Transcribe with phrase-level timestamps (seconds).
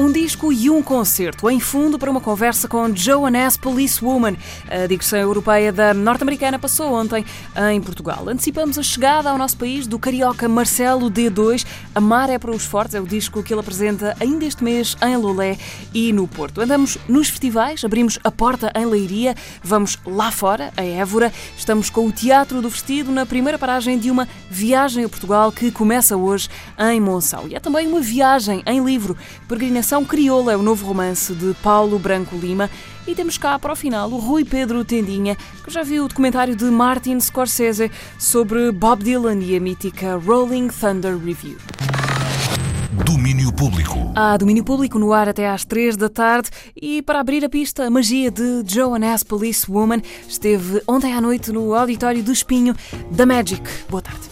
[0.00, 3.58] Um disco e um concerto em fundo para uma conversa com Joan S.
[3.58, 4.34] Policewoman.
[4.66, 7.22] A digressão europeia da norte-americana passou ontem
[7.70, 8.26] em Portugal.
[8.26, 11.66] Antecipamos a chegada ao nosso país do carioca Marcelo D2.
[11.94, 15.18] Amar é para os fortes é o disco que ele apresenta ainda este mês em
[15.18, 15.58] Lolé
[15.92, 16.62] e no Porto.
[16.62, 21.30] Andamos nos festivais, abrimos a porta em Leiria, vamos lá fora, a Évora.
[21.58, 25.70] Estamos com o Teatro do Vestido na primeira paragem de uma viagem a Portugal que
[25.70, 27.46] começa hoje em Monção.
[27.46, 29.14] E é também uma viagem em livro,
[29.46, 32.70] peregrinação Crioula é o novo romance de Paulo Branco Lima
[33.08, 36.54] e temos cá para o final o Rui Pedro Tendinha, que já viu o documentário
[36.54, 41.56] de Martin Scorsese sobre Bob Dylan e a mítica Rolling Thunder Review.
[43.04, 44.12] Domínio Público.
[44.14, 47.84] Há domínio público no ar até às 3 da tarde e para abrir a pista,
[47.84, 49.24] a magia de Joan S.
[49.24, 52.76] Police Woman esteve ontem à noite no auditório do Espinho
[53.10, 53.60] da Magic.
[53.88, 54.30] Boa tarde.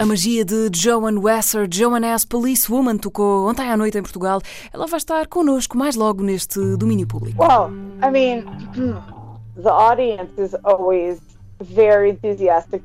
[0.00, 2.26] A magia de Joan Wesser, Joan S.
[2.26, 4.40] Policewoman, tocou ontem à noite em Portugal.
[4.72, 7.36] Ela vai estar connosco mais logo neste domínio público.
[7.38, 7.70] Well,
[8.02, 8.46] I mean,
[9.62, 11.20] the audience is always
[11.60, 12.82] very enthusiastic,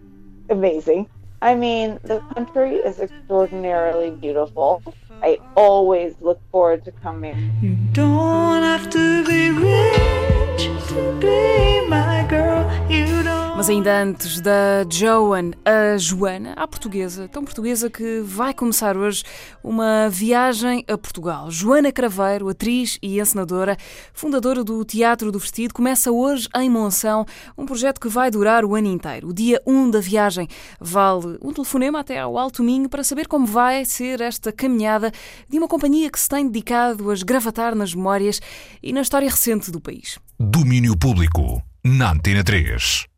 [0.49, 1.07] amazing.
[1.41, 4.81] I mean, the country is extraordinarily beautiful.
[5.23, 7.51] I always look forward to coming.
[7.61, 12.65] You don't have to be rich to be my girl.
[12.89, 13.45] You don't.
[13.57, 19.23] Mas ainda antes da Joan, a Joana, a portuguesa, tão portuguesa que vai começar hoje
[19.63, 21.49] uma viagem a Portugal.
[21.49, 23.77] Joana Craveiro, atriz e encenadora,
[24.13, 27.25] fundadora do Teatro do Vestido, começa hoje em Monção,
[27.57, 29.29] um projeto que vai durar o ano inteiro.
[29.29, 33.45] O dia 1 da viagem vale um telefonema até ao Alto Minho para saber como
[33.45, 35.04] vai ser esta caminhada
[35.49, 38.41] de uma companhia que se tem dedicado a esgravatar nas memórias
[38.81, 40.19] e na história recente do país.
[40.39, 41.61] Domínio Público.
[41.83, 43.14] Na Antena 3.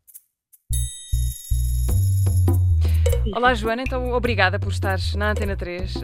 [3.34, 3.82] Olá, Joana.
[3.82, 5.96] Então, obrigada por estares na Antena 3.
[5.96, 6.00] Uh,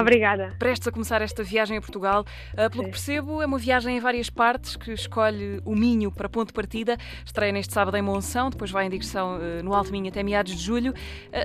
[0.00, 0.54] Obrigada.
[0.58, 2.24] Prestes a começar esta viagem a Portugal.
[2.52, 6.28] Uh, pelo que percebo, é uma viagem em várias partes que escolhe o Minho para
[6.28, 6.96] ponto de partida.
[7.24, 10.54] Estreia neste sábado em Monção, depois vai em digressão uh, no Alto Minho até meados
[10.54, 10.94] de julho.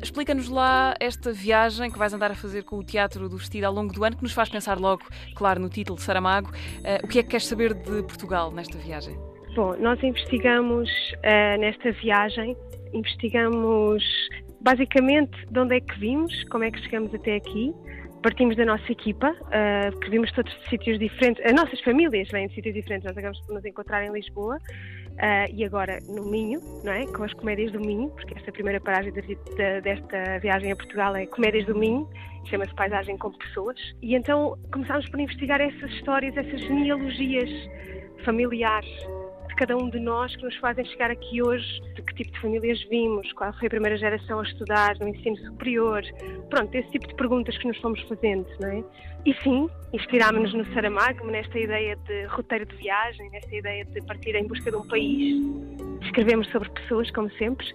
[0.02, 3.74] Explica-nos lá esta viagem que vais andar a fazer com o Teatro do Vestido ao
[3.74, 5.04] longo do ano, que nos faz pensar logo,
[5.36, 6.52] claro, no título de Saramago.
[7.04, 9.18] o que é que queres saber de Portugal nesta viagem?
[9.56, 10.90] Bom, nós investigamos
[11.60, 12.56] nesta viagem,
[12.94, 14.04] investigamos
[14.64, 17.74] basicamente de onde é que vimos, como é que chegamos até aqui.
[18.24, 21.46] Partimos da nossa equipa, uh, que vimos todos de sítios diferentes.
[21.46, 25.54] As nossas famílias vêm de sítios diferentes, nós acabamos por nos encontrar em Lisboa uh,
[25.54, 27.06] e agora no Minho, não é?
[27.06, 31.14] com as comédias do Minho, porque esta primeira paragem de, de, desta viagem a Portugal
[31.18, 32.10] é Comédias do Minho,
[32.46, 33.78] chama-se Paisagem com Pessoas.
[34.02, 37.50] E então começámos por investigar essas histórias, essas genealogias
[38.24, 38.90] familiares
[39.54, 42.42] de cada um de nós que nos fazem chegar aqui hoje, de que tipo de
[42.42, 46.04] famílias vimos, qual foi a primeira geração a estudar no ensino superior,
[46.50, 48.84] pronto, esse tipo de perguntas que nos fomos fazendo, não é?
[49.26, 54.36] E sim, inspirámos-nos no Saramago, nesta ideia de roteiro de viagem, nesta ideia de partir
[54.36, 55.40] em busca de um país.
[56.02, 57.66] Escrevemos sobre pessoas, como sempre,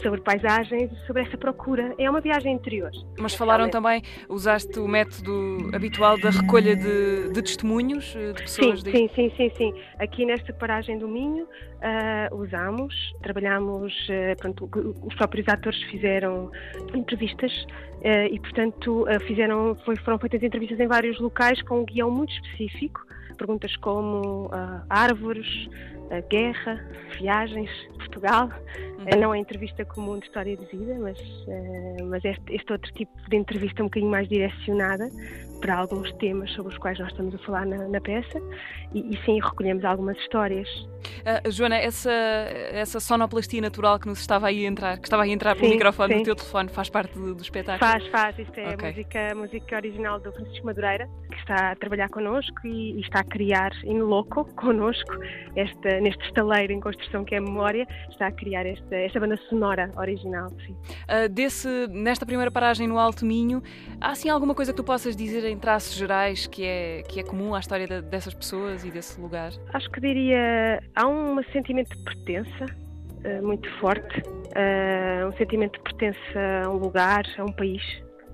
[0.00, 1.94] sobre paisagens, sobre essa procura.
[1.98, 2.90] É uma viagem interior.
[3.18, 8.82] Mas falaram também, usaste o método habitual da recolha de, de testemunhos de pessoas?
[8.82, 9.74] Sim, sim, sim, sim, sim.
[9.98, 14.68] Aqui nesta paragem do Minho uh, usamos, trabalhamos, uh, pronto,
[15.02, 16.50] os próprios atores fizeram
[16.94, 22.10] entrevistas uh, e, portanto, fizeram, foi, foram feitas entrevistas em vários locais com um guião
[22.10, 23.00] muito específico,
[23.40, 24.50] perguntas como
[24.90, 25.46] árvores,
[26.28, 26.84] guerra,
[27.18, 28.50] viagens, Portugal,
[28.98, 29.20] uhum.
[29.20, 31.18] não a entrevista comum de história de vida, mas,
[32.04, 35.08] mas este, este outro tipo de entrevista um bocadinho mais direcionada
[35.60, 38.40] para alguns temas sobre os quais nós estamos a falar na, na peça
[38.94, 40.68] e, e, sim, recolhemos algumas histórias.
[41.20, 45.30] Uh, Joana, essa, essa sonoplastia natural que nos estava aí a entrar, que estava aí
[45.30, 46.18] a entrar pelo Sim, microfone sim.
[46.20, 47.90] do teu telefone, faz parte do, do espetáculo?
[47.90, 48.88] Faz, faz, isto é Ok.
[48.88, 53.20] a música, música original do Francisco Madureira, que está a trabalhar connosco e, e está
[53.20, 55.12] a criar in loco connosco,
[55.56, 59.36] esta, neste estaleiro em construção que é a memória, está a criar esta, esta banda
[59.48, 60.50] sonora original.
[60.66, 60.72] Sim.
[60.72, 63.62] Uh, desse, nesta primeira paragem no Alto Minho,
[64.00, 67.22] há assim alguma coisa que tu possas dizer em traços gerais que é, que é
[67.22, 69.50] comum à história da- dessas pessoas e desse lugar?
[69.74, 72.66] Acho que diria, há um sentimento de pertença
[73.24, 74.22] eh, muito forte,
[74.54, 76.18] eh, um sentimento de pertença
[76.64, 77.82] a um lugar, a um país,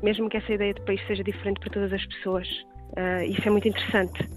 [0.03, 2.49] mesmo que essa ideia de país seja diferente para todas as pessoas.
[2.97, 4.29] Eh, isso é muito interessante.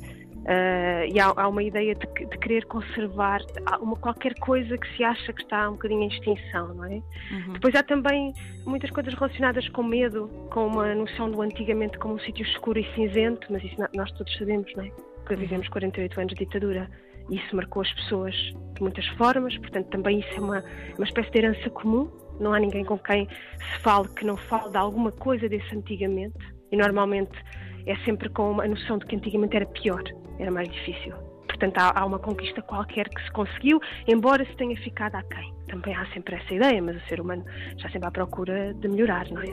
[0.52, 3.40] Eh, e há, há uma ideia de, de querer conservar
[3.80, 6.96] uma, qualquer coisa que se acha que está um bocadinho em extinção, não é?
[6.96, 7.54] Uhum.
[7.54, 8.34] Depois há também
[8.66, 12.96] muitas coisas relacionadas com medo, com uma noção do antigamente como um sítio escuro e
[12.96, 14.92] cinzento, mas isso nós todos sabemos, não é?
[15.28, 16.90] Que vivemos 48 anos de ditadura
[17.30, 20.64] e isso marcou as pessoas de muitas formas, portanto também isso é uma,
[20.98, 22.10] uma espécie de herança comum.
[22.40, 26.40] Não há ninguém com quem se fale que não fale de alguma coisa desse antigamente
[26.72, 27.38] e normalmente
[27.86, 30.04] é sempre com uma noção de que antigamente era pior,
[30.38, 31.29] era mais difícil.
[31.60, 35.54] Portanto, há, há uma conquista qualquer que se conseguiu, embora se tenha ficado aquém.
[35.68, 37.44] Também há sempre essa ideia, mas o ser humano
[37.76, 39.52] está sempre à procura de melhorar, não é?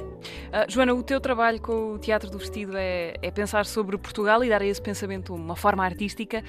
[0.52, 4.42] Ah, Joana, o teu trabalho com o Teatro do Vestido é, é pensar sobre Portugal
[4.44, 6.44] e dar a esse pensamento uma forma artística.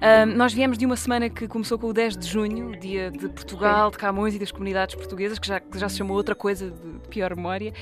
[0.00, 3.28] Ah, nós viemos de uma semana que começou com o 10 de junho, dia de
[3.28, 6.70] Portugal, de Camões e das comunidades portuguesas, que já, que já se chamou outra coisa
[6.70, 7.74] de, de pior memória.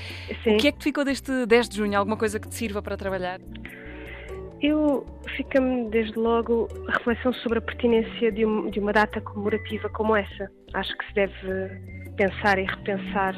[0.43, 0.55] Sim.
[0.55, 1.97] O que é que te ficou deste 10 de junho?
[1.97, 3.39] Alguma coisa que te sirva para trabalhar?
[4.63, 5.05] Eu
[5.35, 10.15] fica-me desde logo a reflexão sobre a pertinência de, um- de uma data comemorativa como
[10.15, 10.49] essa.
[10.73, 11.69] Acho que se deve
[12.15, 13.35] pensar e repensar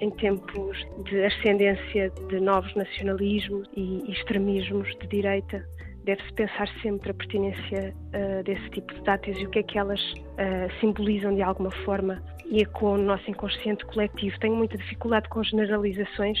[0.00, 5.64] em tempos de ascendência de novos nacionalismos e extremismos de direita.
[6.02, 9.78] Deve-se pensar sempre a pertinência ah, desse tipo de datas e o que é que
[9.78, 10.00] elas
[10.36, 14.36] ah, simbolizam de alguma forma e ecoam no nosso inconsciente coletivo.
[14.40, 16.40] Tenho muita dificuldade com generalizações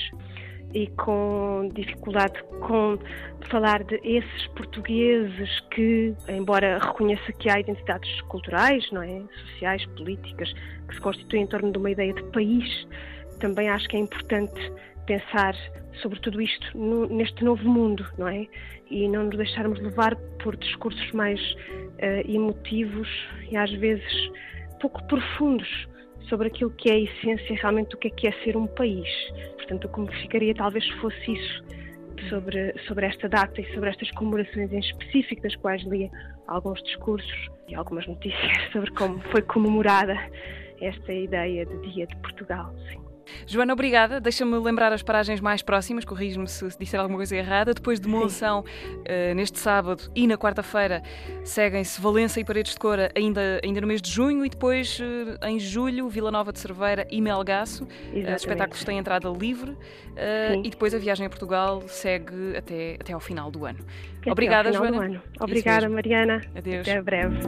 [0.74, 2.98] e com dificuldade com
[3.48, 9.22] falar de esses portugueses que, embora reconheça que há identidades culturais, não é,
[9.52, 10.52] sociais, políticas,
[10.88, 12.86] que se constituem em torno de uma ideia de país,
[13.40, 14.72] também acho que é importante
[15.06, 15.54] pensar
[16.00, 18.46] sobre tudo isto no- neste novo mundo, não é?
[18.90, 21.40] E não nos deixarmos levar por discursos mais
[21.98, 23.08] eh, emotivos
[23.50, 24.30] e às vezes
[24.80, 25.88] pouco profundos
[26.28, 29.08] sobre aquilo que é a essência realmente do que é que é ser um país.
[29.56, 31.64] Portanto, o que me ficaria talvez fosse isso
[32.28, 36.10] sobre, sobre esta data e sobre estas comemorações em específico, das quais li
[36.46, 40.16] alguns discursos e algumas notícias sobre como foi comemorada
[40.80, 42.74] esta ideia de Dia de Portugal.
[42.90, 43.09] Sim.
[43.46, 44.20] Joana, obrigada.
[44.20, 47.74] Deixa-me lembrar as paragens mais próximas, corrijo-me se se disser alguma coisa errada.
[47.74, 48.64] Depois de Monção,
[49.04, 51.02] eh, neste sábado e na quarta-feira,
[51.44, 55.48] seguem-se Valença e Paredes de Cora, ainda, ainda no mês de junho, e depois, eh,
[55.48, 57.84] em julho, Vila Nova de Cerveira e Melgaço.
[57.84, 58.36] Os Exatamente.
[58.38, 59.76] espetáculos têm entrada livre
[60.62, 63.78] e depois a viagem a Portugal segue até, até ao final do ano.
[64.26, 65.04] Obrigada, Joana.
[65.04, 65.22] ano.
[65.40, 65.88] Obrigada.
[65.88, 66.42] Mariana.
[66.54, 66.88] Adeus.
[66.88, 67.38] Até breve.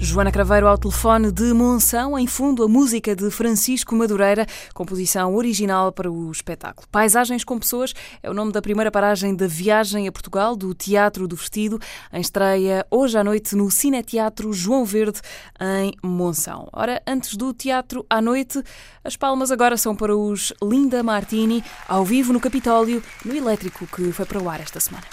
[0.00, 5.90] Joana Craveiro ao telefone de Monção, em fundo a música de Francisco Madureira, composição original
[5.90, 6.86] para o espetáculo.
[6.90, 7.92] Paisagens com Pessoas
[8.22, 11.80] é o nome da primeira paragem da viagem a Portugal do Teatro do Vestido,
[12.12, 15.20] em estreia hoje à noite no Cineteatro João Verde,
[15.60, 16.68] em Monção.
[16.72, 18.62] Ora, antes do teatro à noite,
[19.02, 24.12] as palmas agora são para os Linda Martini, ao vivo no Capitólio, no Elétrico, que
[24.12, 25.06] foi para o ar esta semana.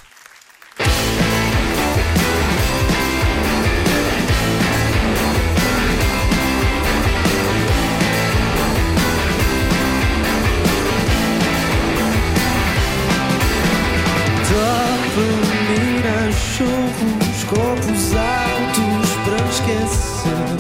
[16.56, 20.56] Churros, copos altos para esquecer.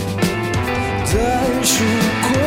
[1.07, 1.87] Deixo o
[2.27, 2.44] corpo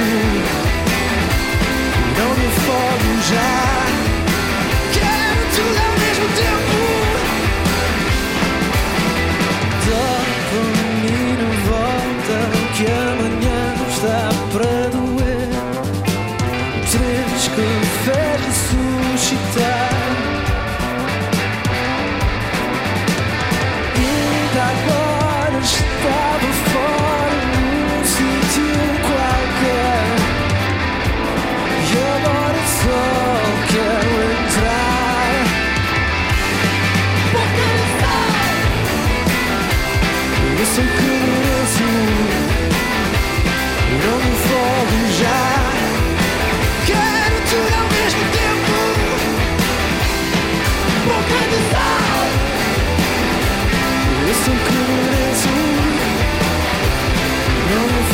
[0.00, 0.62] mereço
[2.18, 3.52] Não me afogo já
[4.92, 6.71] Quero tudo ao mesmo tempo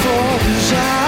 [0.02, 1.07] fogo já.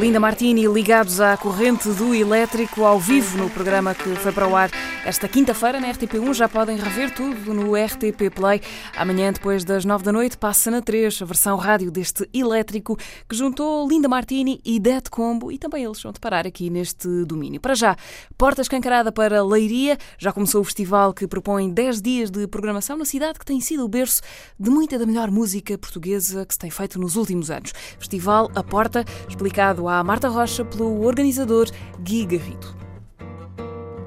[0.00, 4.56] Linda Martini ligados à corrente do elétrico ao vivo no programa que foi para o
[4.56, 4.70] ar
[5.04, 6.32] esta quinta-feira na RTP1.
[6.32, 8.62] Já podem rever tudo no RTP Play.
[9.00, 13.34] Amanhã, depois das nove da noite, passa na 3 a versão rádio deste elétrico que
[13.34, 17.58] juntou Linda Martini e Dead Combo e também eles vão parar aqui neste domínio.
[17.62, 17.96] Para já,
[18.36, 19.96] porta escancarada para Leiria.
[20.18, 23.86] Já começou o festival que propõe 10 dias de programação na cidade que tem sido
[23.86, 24.20] o berço
[24.58, 27.72] de muita da melhor música portuguesa que se tem feito nos últimos anos.
[27.98, 31.70] Festival A Porta, explicado à Marta Rocha pelo organizador
[32.02, 32.89] Gui Garrido.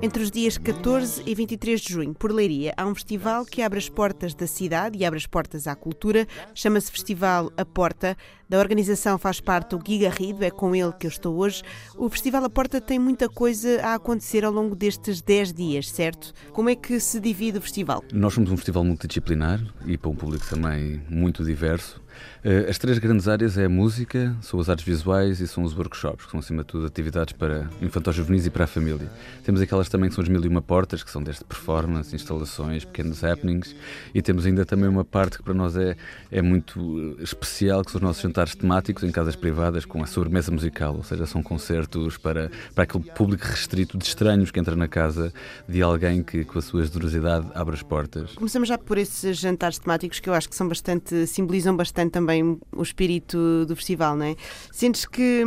[0.04, 3.80] Entre os dias 14 e 23 de junho, por Leiria, há um festival que abre
[3.80, 6.28] as portas da cidade e abre as portas à cultura.
[6.54, 8.18] Chama-se Festival A Porta.
[8.50, 11.64] Da organização faz parte o Gui Garrido, é com ele que eu estou hoje.
[11.96, 16.34] O Festival A Porta tem muita coisa a acontecer ao longo destes 10 dias, certo?
[16.52, 18.04] Como é que se divide o festival?
[18.14, 22.04] Nós somos um festival multidisciplinar e para um público também muito diverso.
[22.44, 25.76] Eh, As três grandes áreas é a música, são as artes visuais e são os
[25.76, 29.10] workshops, que são acima de tudo atividades para infantos juvenis e para a família.
[29.44, 32.86] Temos aquelas também que são as mil e uma portas, que são desde performance, instalações,
[32.86, 33.76] pequenos happenings,
[34.14, 35.96] e temos ainda também uma parte que para nós é,
[36.30, 40.08] é muito eh, especial, que são os nossos jantares temáticos em casas privadas com a
[40.08, 44.76] sobremesa musical, ou seja, são concertos para, para aquele público restrito de estranhos que entra
[44.76, 45.32] na casa
[45.70, 48.34] de alguém que com a sua generosidade abre as portas.
[48.34, 52.60] Começamos já por esses jantares temáticos que eu acho que são bastante, simbolizam bastante também
[52.72, 54.36] o espírito do festival, não é?
[54.72, 55.44] Sentes que,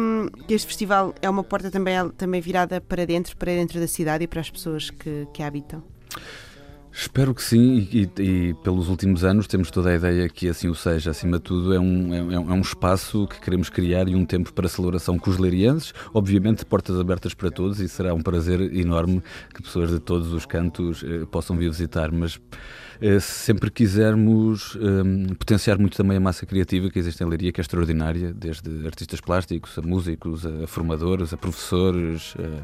[0.47, 4.23] que este festival é uma porta também, também virada para dentro, para dentro da cidade
[4.23, 5.83] e para as pessoas que, que a habitam?
[6.99, 10.75] Espero que sim, e, e- pelos últimos anos temos toda a ideia que assim o
[10.75, 11.11] seja.
[11.11, 14.25] Acima de tudo, é um, é, é um- é espaço que queremos criar e um
[14.25, 15.93] tempo para celebração com os leirienses.
[16.15, 19.23] Obviamente, portas abertas para todos e será um prazer enorme
[19.55, 22.11] que pessoas de todos os cantos eh, possam vir visitar.
[22.11, 22.41] Mas
[22.99, 27.53] eh, se sempre quisermos eh, potenciar muito também a massa criativa que existe em Leiria,
[27.53, 32.35] que é extraordinária, desde artistas plásticos, a músicos, a formadores, a professores.
[32.39, 32.63] eh,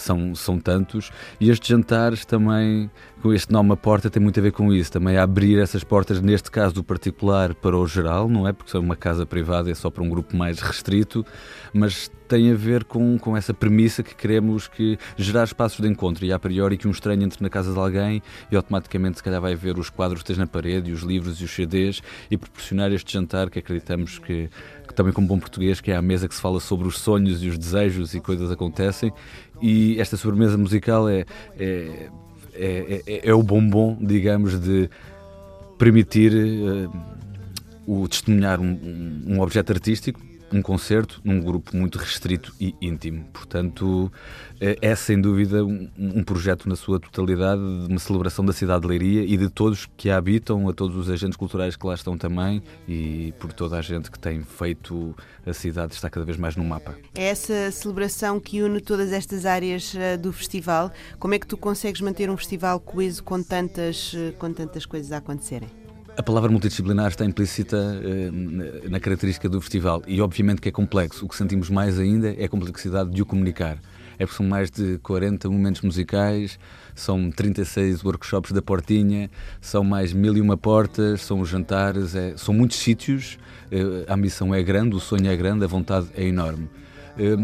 [0.00, 1.10] são, são tantos.
[1.40, 2.90] E estes jantares também,
[3.22, 4.90] com este nome à porta, tem muito a ver com isso.
[4.90, 8.52] Também a abrir essas portas, neste caso do particular, para o geral, não é?
[8.52, 11.24] Porque é uma casa privada, é só para um grupo mais restrito,
[11.72, 16.24] mas tem a ver com, com essa premissa que queremos que gerar espaços de encontro
[16.24, 19.40] e a priori que um estranho entre na casa de alguém e automaticamente se calhar
[19.40, 22.36] vai ver os quadros que tens na parede, e os livros e os CDs e
[22.36, 24.48] proporcionar este jantar que acreditamos que,
[24.86, 27.42] que também como bom português, que é a mesa que se fala sobre os sonhos
[27.42, 29.12] e os desejos e coisas acontecem
[29.60, 31.24] e esta sobremesa musical é,
[31.58, 32.08] é,
[32.54, 34.88] é, é- é o bombom, digamos, de
[35.78, 36.88] permitir eh,
[37.86, 40.20] o testemunhar um, um- um objeto artístico,
[40.52, 43.24] um concerto, num grupo muito restrito e íntimo.
[43.32, 44.12] Portanto,
[44.60, 48.82] eh, é sem dúvida um, um projeto na sua totalidade de uma celebração da cidade
[48.82, 51.94] de Leiria e de todos que a habitam, a todos os agentes culturais que lá
[51.94, 55.14] estão também e por toda a gente que tem feito
[55.46, 56.96] a cidade estar cada vez mais no mapa.
[57.14, 60.92] É essa celebração que une todas estas áreas eh, do festival.
[61.18, 65.12] Como é que tu consegues manter um festival coeso com tantas, eh, com tantas coisas
[65.12, 65.79] a acontecerem?
[66.16, 68.30] A palavra multidisciplinar está implícita eh,
[68.90, 71.24] na- característica do festival e, obviamente, que é complexo.
[71.24, 73.78] O que sentimos mais ainda é a complexidade de o comunicar.
[74.18, 76.58] É porque são mais de 40 momentos musicais,
[76.94, 79.30] são 36 workshops da Portinha,
[79.62, 83.38] são mais mil e uma portas, são os jantares, é- são muitos sítios.
[83.72, 86.68] eh, a ambição é grande, o sonho é grande, a vontade é enorme.
[87.16, 87.36] Eh,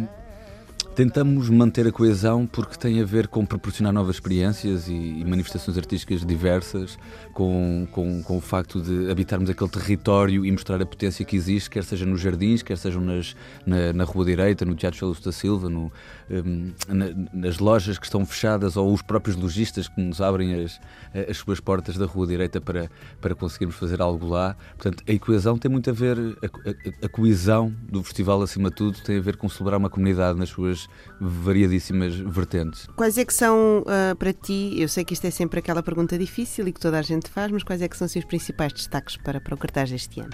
[0.96, 5.76] Tentamos manter a coesão porque tem a ver com proporcionar novas experiências e, e manifestações
[5.76, 6.98] artísticas diversas,
[7.34, 11.68] com, com, com o facto de habitarmos aquele território e mostrar a potência que existe,
[11.68, 13.36] quer seja nos jardins, quer sejam nas,
[13.66, 15.92] na, na Rua Direita, no Teatro Félix da Silva, no,
[16.30, 20.80] hum, na- nas lojas que estão fechadas ou os próprios lojistas que nos abrem as,
[21.28, 22.90] as suas portas da Rua Direita para,
[23.20, 24.56] para conseguirmos fazer algo lá.
[24.76, 28.76] Portanto, a coesão tem muito a ver, a, a- a coesão do festival, acima de
[28.76, 30.88] tudo, tem a ver com celebrar uma comunidade nas suas
[31.20, 32.86] variadíssimas vertentes.
[32.96, 36.18] Quais é que são ah, para ti, eu sei que isto é sempre aquela pergunta
[36.18, 38.72] difícil e que toda a gente faz, mas quais é que são os seus principais
[38.72, 40.30] destaques para, para o cartaz deste ano?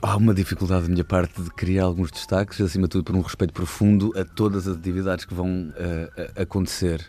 [0.00, 3.20] Há uma dificuldade da minha parte de criar alguns destaques, acima de tudo por um
[3.20, 7.04] respeito profundo a todas as atividades que vão uh, acontecer.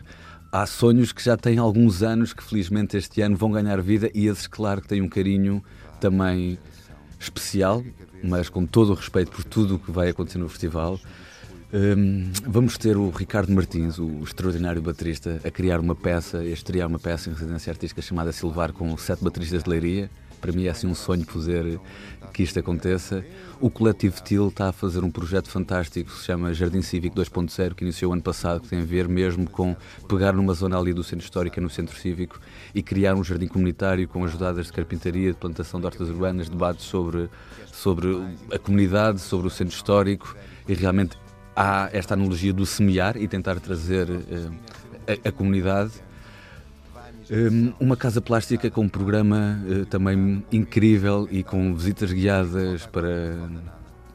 [0.50, 4.26] Há sonhos que já têm alguns anos que felizmente este ano vão ganhar vida e
[4.26, 5.62] esses, claro, que têm um carinho
[6.00, 6.58] também
[7.20, 7.84] especial,
[8.24, 10.98] mas com todo o respeito por tudo o que vai acontecer no festival.
[11.72, 16.88] Um, vamos ter o Ricardo Martins, o extraordinário baterista, a criar uma peça, a estrear
[16.88, 20.10] uma peça em residência artística chamada Silvar com sete bateristas de leiria.
[20.40, 21.78] Para mim é assim um sonho fazer
[22.32, 23.24] que isto aconteça.
[23.60, 27.74] O Coletivo TIL está a fazer um projeto fantástico que se chama Jardim Cívico 2.0,
[27.74, 29.76] que iniciou ano passado, que tem a ver mesmo com
[30.08, 32.40] pegar numa zona ali do centro histórico, no centro cívico,
[32.74, 36.84] e criar um jardim comunitário com ajudadas de carpintaria, de plantação de hortas urbanas, debates
[36.86, 37.28] sobre,
[37.70, 38.08] sobre
[38.52, 40.34] a comunidade, sobre o centro histórico,
[40.66, 41.16] e realmente
[41.54, 44.52] há esta analogia do semear e tentar trazer uh,
[45.06, 45.92] a, a comunidade
[47.78, 53.36] uma casa plástica com um programa uh, também incrível e com visitas guiadas para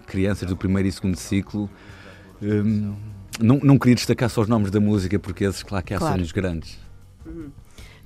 [0.05, 1.69] crianças do primeiro e segundo ciclo.
[2.41, 2.93] Um,
[3.39, 6.15] não, não queria destacar só os nomes da música, porque esses, claro, que há claro.
[6.15, 6.77] sonhos grandes.
[7.25, 7.49] Uhum.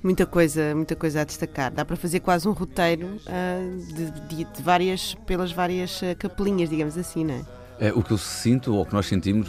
[0.02, 1.70] Muita coisa, muita coisa a destacar.
[1.72, 6.70] Dá para fazer quase um roteiro uh, de, de, de, várias, pelas várias uh, capelinhas,
[6.70, 7.44] digamos assim, não é?
[7.80, 9.48] É, o que eu sinto, ou o que nós sentimos,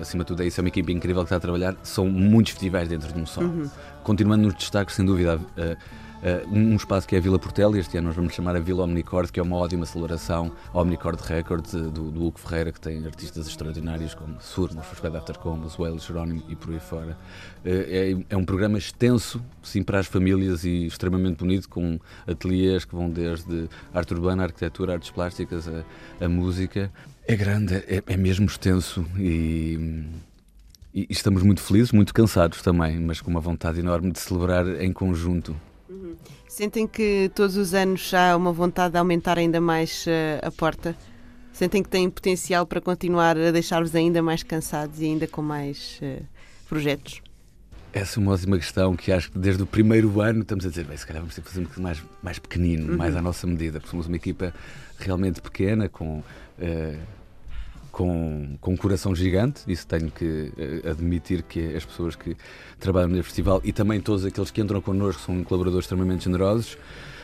[0.00, 2.52] acima de tudo é isso, é uma equipe incrível que está a trabalhar, são muitos
[2.52, 3.42] festivais dentro de um só.
[3.42, 3.68] Uhum.
[4.06, 7.98] Continuando nos destaques, sem dúvida, uh, uh, um espaço que é a Vila Portela, este
[7.98, 11.74] ano nós vamos chamar a Vila Omnicord, que é uma ótima celebração, a Omnicord Records,
[11.74, 16.04] uh, do, do Hugo Ferreira, que tem artistas extraordinários como Surmos, Fosfed After Combos, Wales,
[16.04, 17.18] Jerónimo e por aí fora.
[17.64, 21.98] É, é, um programa extenso, sim, para as famílias e extremamente bonito, com
[22.28, 26.92] ateliês que vão desde arte urbana, arquitetura, artes plásticas, a, a música.
[27.26, 30.04] É grande, é, é mesmo extenso e,
[30.96, 34.90] e, estamos muito felizes, muito cansados também, mas com uma vontade enorme de celebrar em
[34.94, 35.54] conjunto.
[35.90, 36.16] Uhum.
[36.48, 40.96] Sentem que todos os anos há uma vontade de aumentar ainda mais uh, a porta?
[41.52, 46.00] Sentem que têm potencial para continuar a deixar-vos ainda mais cansados e ainda com mais
[46.02, 46.24] uh,
[46.66, 47.20] projetos?
[47.92, 50.84] Essa é uma ótima questão que acho que desde o primeiro ano estamos a dizer,
[50.84, 52.96] bem, se calhar vamos ter que fazer um bocadinho mais, mais pequenino, uhum.
[52.96, 54.52] mais à nossa medida, porque somos uma equipa
[54.98, 56.98] realmente pequena, com uh,
[57.96, 60.52] com, com um coração gigante, isso tenho que
[60.84, 62.36] uh, admitir que as pessoas que
[62.78, 66.76] trabalham neste festival e também todos aqueles que entram connosco são colaboradores extremamente generosos.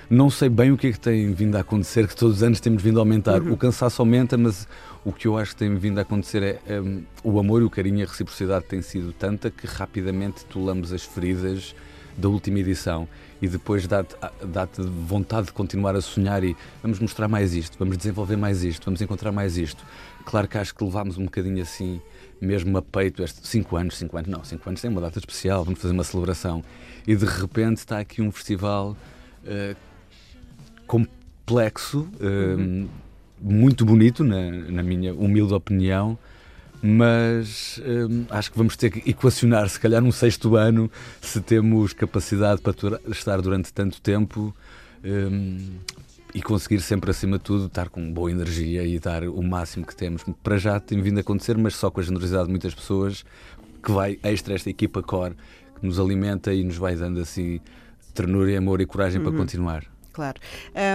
[0.09, 2.59] Não sei bem o que é que tem vindo a acontecer, que todos os anos
[2.59, 3.43] temos vindo a aumentar.
[3.43, 3.53] Uhum.
[3.53, 4.67] O cansaço aumenta, mas
[5.05, 7.99] o que eu acho que tem vindo a acontecer é um, o amor, o carinho
[7.99, 11.75] e a reciprocidade tem sido tanta que rapidamente tolamos as feridas
[12.17, 13.09] da última edição
[13.41, 14.15] e depois dá-te
[14.47, 14.69] dá
[15.07, 19.01] vontade de continuar a sonhar e vamos mostrar mais isto, vamos desenvolver mais isto, vamos
[19.01, 19.85] encontrar mais isto.
[20.25, 22.01] Claro que acho que levámos um bocadinho assim,
[22.41, 25.65] mesmo a peito, este 5 anos, 5 anos, não, 5 anos tem uma data especial,
[25.65, 26.63] vamos fazer uma celebração.
[27.07, 28.97] E de repente está aqui um festival
[29.45, 29.77] uh,
[30.87, 32.89] complexo, uh, uhum.
[33.41, 36.17] muito bonito, na, na minha humilde opinião,
[36.83, 40.91] mas hum, acho que vamos ter que equacionar, se calhar num sexto ano,
[41.21, 42.75] se temos capacidade para
[43.09, 44.55] estar durante tanto tempo
[45.05, 45.77] hum,
[46.35, 49.95] e conseguir sempre, acima de tudo, estar com boa energia e dar o máximo que
[49.95, 50.25] temos.
[50.43, 53.25] Para já tem vindo a acontecer, mas só com a generosidade de muitas pessoas,
[53.83, 55.37] que vai extra esta equipa core,
[55.79, 57.61] que nos alimenta e nos vai dando assim
[58.13, 59.29] ternura e amor e coragem uhum.
[59.29, 59.85] para continuar.
[60.13, 60.39] Claro.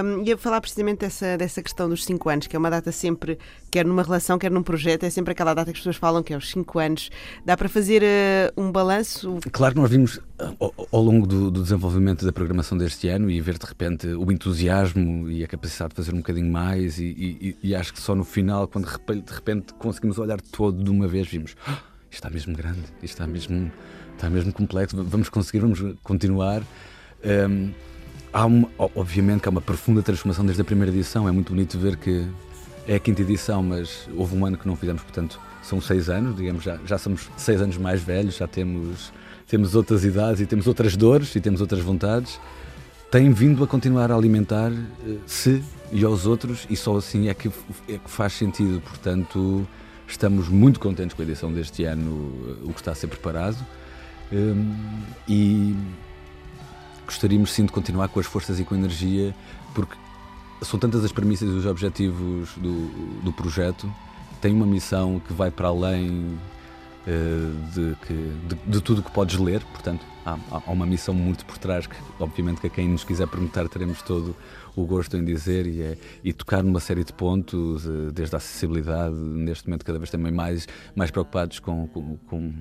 [0.05, 3.37] Um, ia falar precisamente dessa, dessa questão dos 5 anos, que é uma data sempre,
[3.71, 6.33] quer numa relação, quer num projeto, é sempre aquela data que as pessoas falam que
[6.33, 7.09] é os 5 anos.
[7.43, 9.39] Dá para fazer uh, um balanço?
[9.51, 10.19] Claro que nós vimos
[10.59, 14.31] ao, ao longo do, do, desenvolvimento da programação deste ano e ver de repente o
[14.31, 18.13] entusiasmo e a capacidade de fazer um bocadinho mais, e, e, e acho que só
[18.13, 22.29] no final, quando de repente conseguimos olhar todo de uma vez, vimos oh, isto está
[22.29, 23.71] mesmo grande, isto está mesmo,
[24.15, 26.61] está mesmo complexo, vamos conseguir, vamos continuar.
[27.23, 27.71] Um,
[28.37, 31.27] há uma, obviamente que há uma profunda transformação desde a primeira edição.
[31.27, 32.27] É muito bonito ver que
[32.87, 36.37] é a quinta edição, mas houve um ano que não fizemos, portanto, são seis anos,
[36.37, 39.11] digamos, já, já somos seis anos mais velhos, já temos,
[39.47, 42.39] temos outras idades e temos outras dores e temos outras vontades.
[43.09, 47.47] Tem vindo a continuar a alimentar-se eh, e aos outros, e só assim é que,
[47.89, 48.81] é que faz sentido.
[48.81, 49.67] Portanto,
[50.07, 53.57] estamos muito contentes com a edição deste ano, eh, o que está a ser preparado.
[54.31, 54.75] Um,
[55.27, 55.73] e
[57.07, 59.33] gostaríamos sim de continuar com as forças e com a energia,
[59.73, 59.95] porque
[60.61, 63.91] são tantas as premissas e os objetivos do, do projeto,
[64.41, 66.37] tem uma missão que vai para além
[67.07, 71.45] uh, de, que, de, de, tudo que podes ler, portanto, há, há, uma missão muito
[71.45, 74.35] por trás que, obviamente, que a quem nos quiser perguntar, teremos todo
[74.75, 78.37] o gosto em dizer e, é, e tocar numa série de pontos, uh, desde a
[78.37, 82.53] acessibilidade, neste momento, cada vez também mais, mais preocupados com, com, com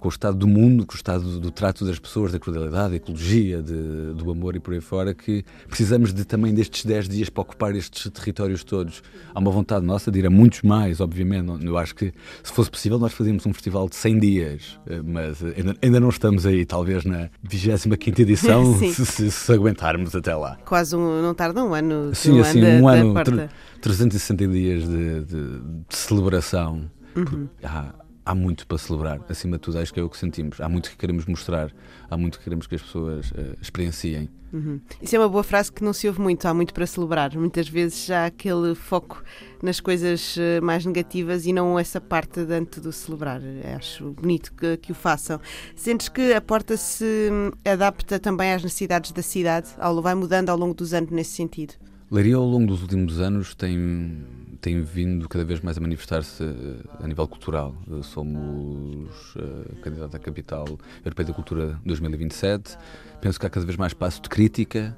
[0.00, 2.90] com o estado do mundo, com o estado do, do trato das pessoas, da cordialidade,
[2.90, 7.08] da ecologia, de, do amor e por aí fora, que precisamos de também destes 10
[7.08, 9.02] dias para ocupar estes territórios todos.
[9.34, 11.64] Há uma vontade nossa de ir a muitos mais, obviamente.
[11.64, 15.42] Eu acho que, se fosse possível, nós fazíamos um festival de 100 dias, eh, mas
[15.44, 20.56] ainda, ainda não estamos aí, talvez na 25 edição, se, se- se aguentarmos até lá.
[20.64, 22.14] Quase um, não tarda um ano.
[22.14, 23.30] Sim, assim, um da ano, porta.
[23.32, 23.48] tre-
[23.82, 26.90] 360 dias de, de- de celebração.
[27.14, 27.92] Porque Há,
[28.30, 30.60] há muito para celebrar, acima de tudo, acho que é o que sentimos.
[30.60, 31.72] Há muito que queremos mostrar,
[32.08, 34.30] há muito que queremos que as pessoas eh, experienciem.
[34.52, 34.80] Uhum.
[35.02, 37.36] Isso é uma boa frase que não se ouve muito, há muito para celebrar.
[37.36, 39.20] Muitas vezes já há aquele foco
[39.60, 43.42] nas coisas eh, mais negativas e não essa parte de antes do celebrar.
[43.42, 45.40] Eh, Acho bonito que, que o façam.
[45.74, 50.56] Sentes que a porta se hum, adapta também às necessidades da cidade, vai mudando ao
[50.56, 51.74] longo dos anos nesse sentido?
[52.12, 54.24] Leiria, ao longo dos últimos anos, tem,
[54.60, 57.74] tem vindo cada vez mais a manifestar-se eh, a nível cultural.
[57.90, 60.66] Eh, Somos eh, candidato à capital
[61.04, 62.76] europeia da cultura 2027.
[63.20, 64.96] Penso que há cada vez mais espaço de crítica,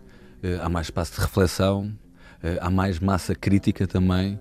[0.60, 1.92] há mais espaço de reflexão,
[2.60, 4.38] há mais massa crítica também.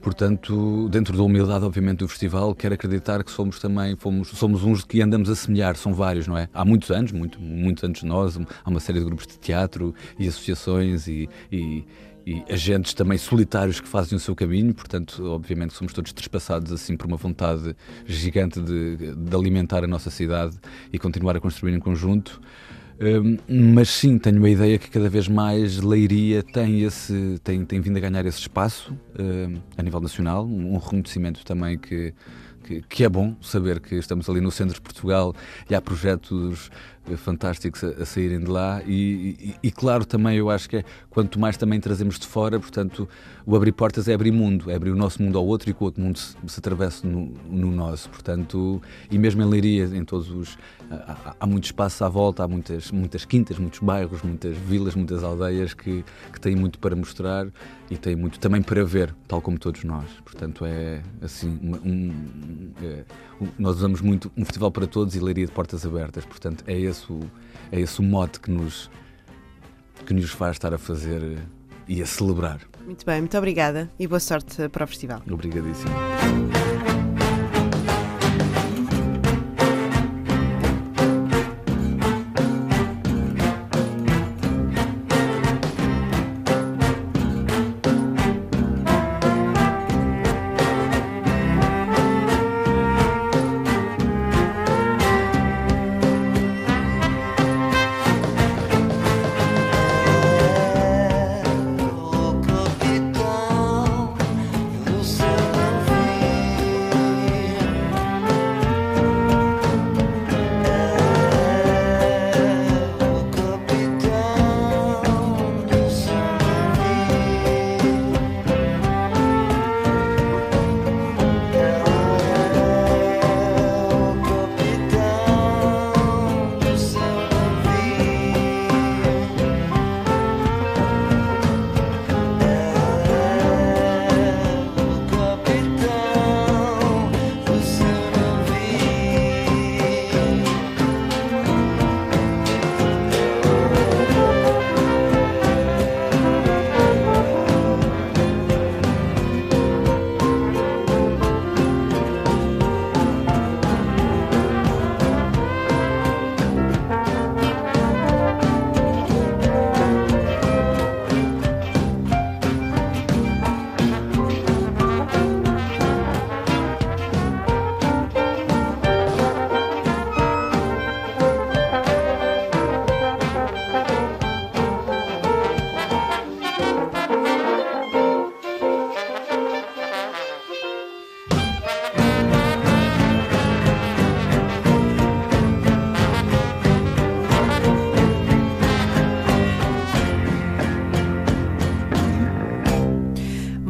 [0.00, 4.84] Portanto, dentro da humildade, obviamente, do festival, quero acreditar que somos também, fomos, somos uns
[4.84, 6.48] que andamos a semelhar, são vários, não é?
[6.54, 9.92] Há muitos anos, muito, muitos antes de nós, há uma série de grupos de teatro
[10.18, 11.84] e associações e, e,
[12.28, 16.94] e agentes também solitários que fazem o seu caminho, portanto, obviamente, somos todos trespassados assim
[16.94, 20.58] por uma vontade gigante de, de alimentar a nossa cidade
[20.92, 22.38] e continuar a construir em conjunto.
[23.00, 23.38] Hum,
[23.72, 27.96] mas sim, tenho a ideia que cada vez mais Leiria tem, esse, tem, tem vindo
[27.96, 32.12] a ganhar esse espaço hum, a nível nacional, um, um reconhecimento também que,
[32.62, 35.34] que, que é bom saber que estamos ali no centro de Portugal
[35.70, 36.70] e há projetos
[37.16, 40.84] fantásticos a, a saírem de lá e, e- e, claro também eu acho que é
[41.10, 43.08] quanto mais também trazemos de fora, portanto
[43.46, 45.82] o abrir portas é abrir mundo, é abrir o nosso mundo ao outro e que
[45.82, 50.04] o outro mundo se, se atravesse no, no nosso, portanto e mesmo em Leiria, em
[50.04, 50.58] todos os
[50.90, 55.22] há, há- muito espaço à volta, há muitas, muitas quintas, muitos bairros, muitas vilas, muitas
[55.24, 57.46] aldeias que, que têm muito para mostrar
[57.90, 60.04] e têm muito também para ver, tal como todos nós.
[60.24, 62.12] Portanto, é assim, uma- um,
[62.82, 63.27] é, um-
[63.58, 66.24] nós usamos muito um festival para todos e leiria de portas abertas.
[66.24, 67.20] Portanto, é esse o,
[67.70, 68.90] é esse o mote que nos,
[70.06, 71.38] que nos faz estar a fazer
[71.86, 72.60] e a celebrar.
[72.84, 75.22] Muito bem, muito obrigada e boa sorte para o festival.
[75.30, 75.90] Obrigadíssimo.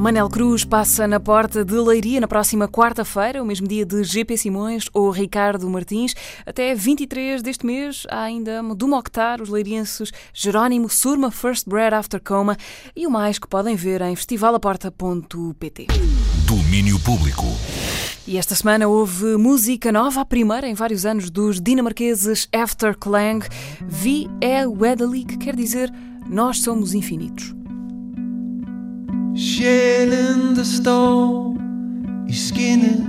[0.09, 4.38] Manel Cruz passa na porta de Leiria na próxima quarta-feira, o mesmo dia de GP
[4.38, 6.14] Simões ou Ricardo Martins.
[6.47, 12.18] Até 23 deste mês há ainda do Mokhtar, os leirienses Jerónimo Surma, First Bread After
[12.23, 12.57] Coma
[12.97, 15.88] e o mais que podem ver em festivalaporta.pt.
[16.47, 17.44] Domínio público.
[18.27, 23.47] E esta semana houve música nova, a primeira em vários anos, dos dinamarqueses After Clang.
[23.87, 25.92] Vi é Wedderly, que quer dizer
[26.27, 27.58] Nós Somos Infinitos.
[29.38, 31.57] Sjælen der står
[32.29, 33.07] i skinnet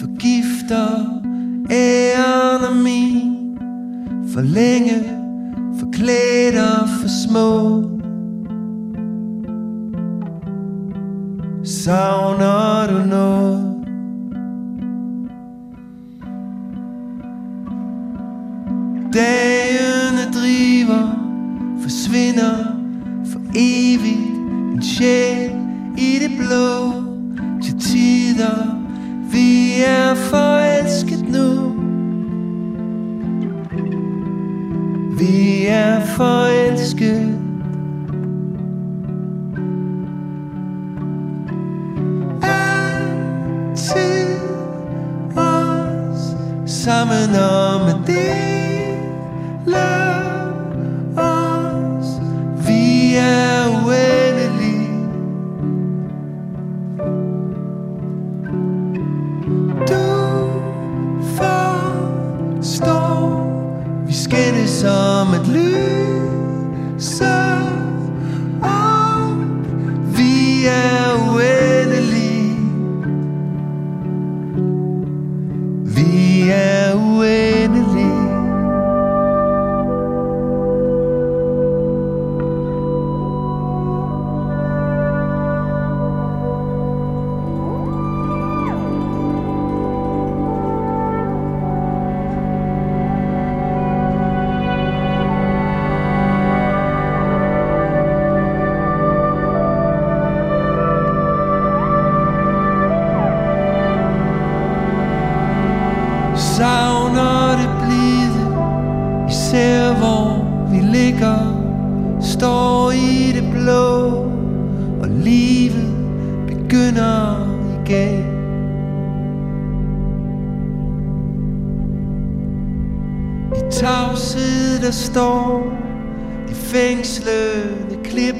[0.00, 1.20] Forgifter
[1.70, 2.80] æren
[4.32, 5.02] for længe,
[5.78, 7.82] forklædt og for små.
[11.64, 13.76] Savner du noget?
[19.12, 21.14] Dagene driver,
[21.82, 22.56] forsvinder
[23.24, 24.39] for evigt
[24.80, 25.50] en sjæl
[25.98, 26.92] i det blå.
[27.62, 28.86] Til tider,
[29.32, 31.72] vi er forelsket nu.
[35.18, 37.38] Vi er forelsket.
[42.42, 44.38] Altid
[45.36, 48.70] os sammen om at dele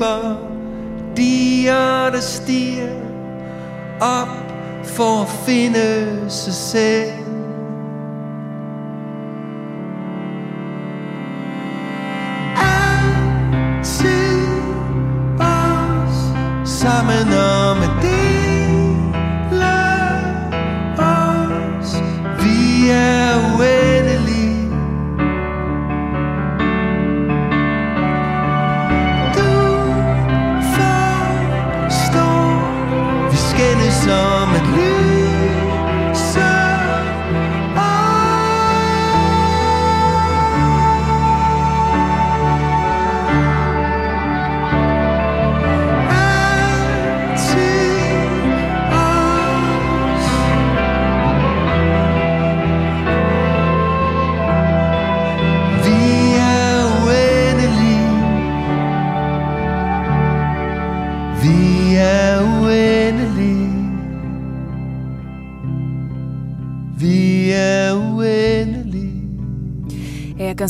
[0.01, 0.40] paper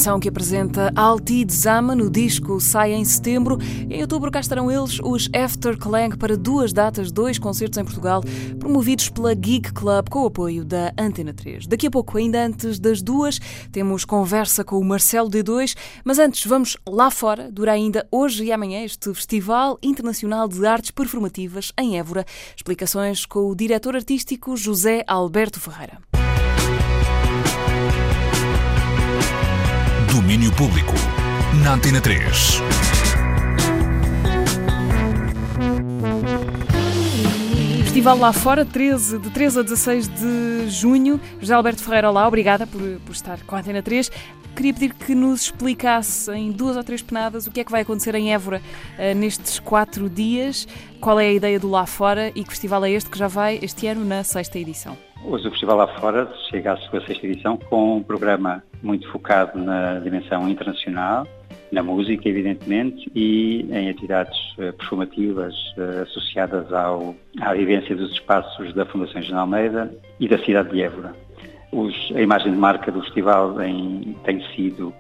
[0.01, 3.59] canção que apresenta Altid Zama no disco Sai em setembro.
[3.91, 8.23] Em outubro cá estarão eles, os After Clang, para duas datas, dois concertos em Portugal,
[8.59, 11.67] promovidos pela Geek Club com o apoio da Antena 3.
[11.67, 13.39] Daqui a pouco, ainda antes das duas,
[13.71, 17.53] temos conversa com o Marcelo D2, mas antes vamos lá fora.
[17.53, 22.25] Dura ainda hoje e amanhã este Festival Internacional de Artes Performativas em Évora.
[22.57, 25.99] Explicações com o diretor artístico José Alberto Ferreira.
[30.11, 30.93] Domínio Público.
[31.63, 32.61] Na Antena 3.
[37.85, 41.21] Festival lá fora, 13, de 13 a 16 de junho.
[41.39, 44.11] José Alberto Ferreira, olá, obrigada por, por estar com a Antena 3.
[44.57, 47.83] Queria pedir que nos explicasse em duas ou três penadas o que é que vai
[47.83, 48.61] acontecer em Évora
[48.99, 50.67] eh, nestes quatro dias,
[51.01, 53.61] qual é a ideia do lá fora e que festival é este que já vai
[53.63, 55.10] este ano na sexta edição.
[55.25, 59.59] Hoje o Festival lá fora chega à sua sexta edição com um programa muito focado
[59.59, 61.27] na dimensão internacional,
[61.71, 68.73] na música, evidentemente, e em atividades eh, performativas eh, associadas ao, à vivência dos espaços
[68.75, 71.15] da Fundação General Almeida e da cidade de Évora.
[71.71, 74.93] Os, a imagem de marca do festival em- tem sido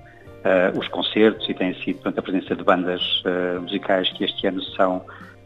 [0.44, 4.46] eh, os concertos e tem sido portanto, a presença de bandas eh, musicais que este
[4.46, 5.02] ano são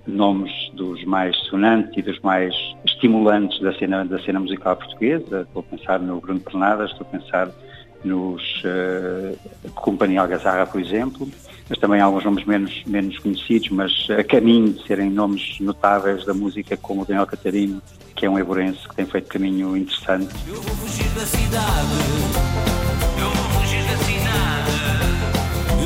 [0.07, 5.43] nomes dos mais sonantes e dos mais estimulantes da cena, da cena musical portuguesa.
[5.43, 7.51] Estou a pensar no Bruno Pernadas, estou a pensar
[8.05, 11.29] nos uh, Companhia Algazarra, por exemplo,
[11.69, 16.35] mas também alguns nomes menos, menos conhecidos, mas a caminho de serem nomes notáveis da
[16.35, 17.83] música, como o Daniel Catarino,
[18.15, 20.29] que é um evorense que tem feito caminho interessante.
[20.47, 21.65] Eu vou fugir da cidade.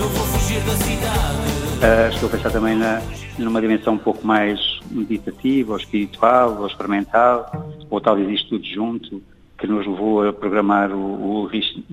[0.01, 1.58] Eu vou fugir da cidade.
[1.79, 3.01] Uh, estou a pensar também na,
[3.39, 9.23] numa dimensão um pouco mais meditativa, ou espiritual, ou experimental, ou talvez isto tudo junto,
[9.57, 11.85] que nos levou a programar o, o Ulrich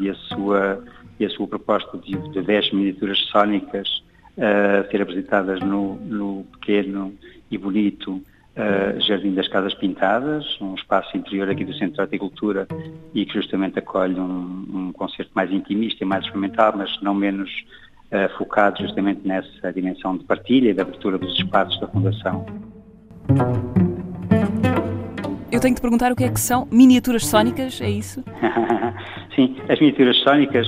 [0.00, 0.82] e a sua,
[1.20, 4.02] e a sua proposta de, de 10 miniaturas sónicas
[4.36, 7.14] a uh, ser apresentadas no, no pequeno
[7.48, 8.10] e bonito
[8.56, 12.66] uh, Jardim das Casas Pintadas, um espaço interior aqui do Centro de Horticultura
[13.14, 17.50] e que justamente acolhe um, um concerto mais intimista e mais experimental, mas não menos
[18.12, 22.46] uh, focado justamente nessa dimensão de partilha e de abertura dos espaços da Fundação.
[25.50, 28.22] Eu tenho te perguntar o que é que são miniaturas sónicas, é isso?
[29.34, 30.66] Sim, as miniaturas sónicas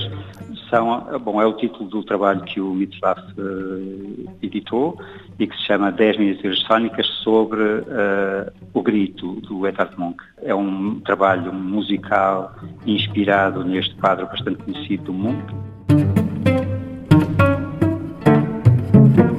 [0.69, 4.99] são, bom, é o título do trabalho que o Mitzlaff uh, editou
[5.39, 10.19] e que se chama 10 miniaturas sónicas sobre uh, o grito do Edvard Munch.
[10.43, 16.18] É um trabalho musical inspirado neste quadro bastante conhecido do Munch.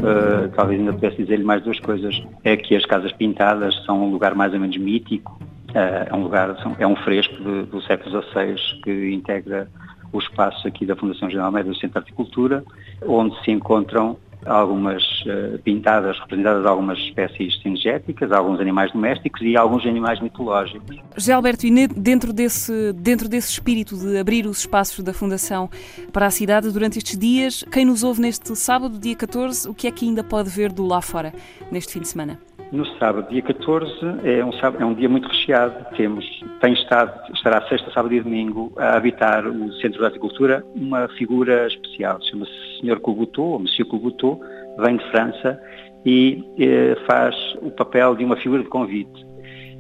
[0.01, 2.23] Uh, talvez ainda pudesse dizer-lhe mais duas coisas.
[2.43, 5.39] É que as casas pintadas são um lugar mais ou menos mítico,
[5.71, 9.69] uh, é um lugar, é um fresco de, do século XVI que integra
[10.13, 12.65] o espaço aqui da Fundação General Almeida do Centro de Articultura,
[13.07, 19.85] onde se encontram algumas uh, pintadas representadas algumas espécies cinegéticas, alguns animais domésticos e alguns
[19.87, 20.96] animais mitológicos.
[21.16, 25.68] José Alberto, e dentro desse, dentro desse espírito de abrir os espaços da Fundação
[26.12, 29.87] para a cidade durante estes dias, quem nos ouve neste sábado, dia 14, o que
[29.87, 31.33] é que ainda pode ver do lá fora
[31.70, 32.38] neste fim de semana?
[32.73, 35.85] No sábado, dia 14, é um, sábado, é um dia muito recheado.
[35.97, 36.25] Temos,
[36.61, 41.67] tem estado, estará sexta, sábado e domingo a habitar o Centro de Horticultura uma figura
[41.67, 42.21] especial.
[42.23, 43.01] Chama-se Sr.
[43.01, 44.41] Cougutou, ou Monsieur Cougutou,
[44.79, 45.61] vem de França
[46.07, 49.27] e eh, faz o papel de uma figura de convite.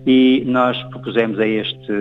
[0.04, 1.92] E nós propusemos a este,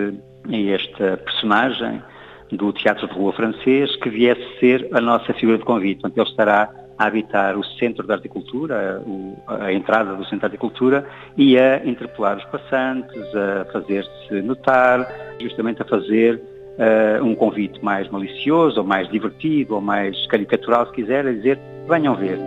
[0.48, 2.02] a esta personagem
[2.50, 6.00] do Teatro de Rua francês que viesse ser a nossa figura de convite.
[6.00, 6.68] Portanto, ele estará
[7.00, 9.02] a habitar o centro da horticultura,
[9.46, 15.10] a, entrada do centro da horticultura e a interpelar os passantes, a fazer-se notar,
[15.40, 20.92] justamente a fazer uh, um convite mais malicioso, ou mais divertido, ou mais caricatural, se
[20.92, 21.58] quiser, a dizer,
[21.88, 22.38] venham ver.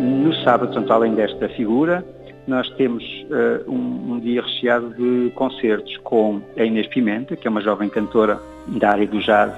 [0.00, 2.04] No sábado, portanto, além desta figura,
[2.46, 7.50] nós temos uh, um, um, dia recheado de concertos com a Inês Pimenta, que é
[7.50, 9.52] uma jovem cantora da área do jazz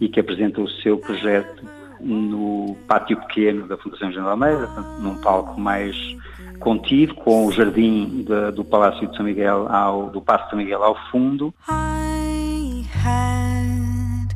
[0.00, 1.75] e que apresenta o seu projeto
[2.06, 4.66] no pátio pequeno da Fundação General Almeida,
[5.00, 5.96] num palco mais
[6.60, 10.58] contido, com o jardim de, do Palácio de São Miguel, ao, do Paço de São
[10.58, 11.52] Miguel ao fundo.
[11.68, 14.34] I had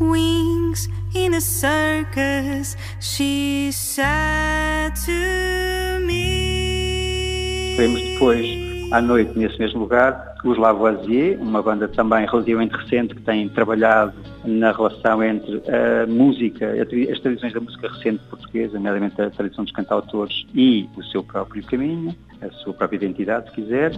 [0.00, 7.76] wings in a circus, she said to me.
[7.76, 13.22] Vemos depois à noite, nesse mesmo lugar, os Lavoisier, uma banda também relativamente recente que
[13.22, 14.12] tem trabalhado
[14.44, 16.72] na relação entre a música,
[17.10, 21.64] as tradições da música recente portuguesa, nomeadamente a tradição dos cantautores e o seu próprio
[21.64, 23.92] caminho, a sua própria identidade, se quiser.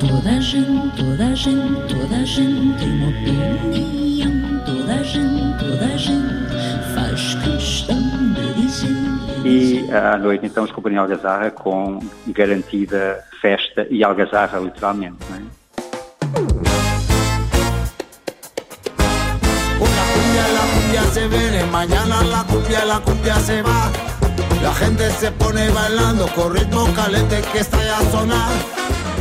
[0.00, 5.58] Toda a gente, toda a gente, toda a gente tem uma opinião, toda a gente,
[5.58, 8.08] toda a gente faz questão
[9.44, 15.16] e à noite então os Companhia Algazarra com garantida festa e algazarra literalmente.
[15.30, 16.87] Não é?
[21.18, 23.90] Se viene, mañana la cumbia, la cumbia se va.
[24.62, 27.78] La gente se pone bailando con ritmo caliente que está
[28.12, 28.50] sonar.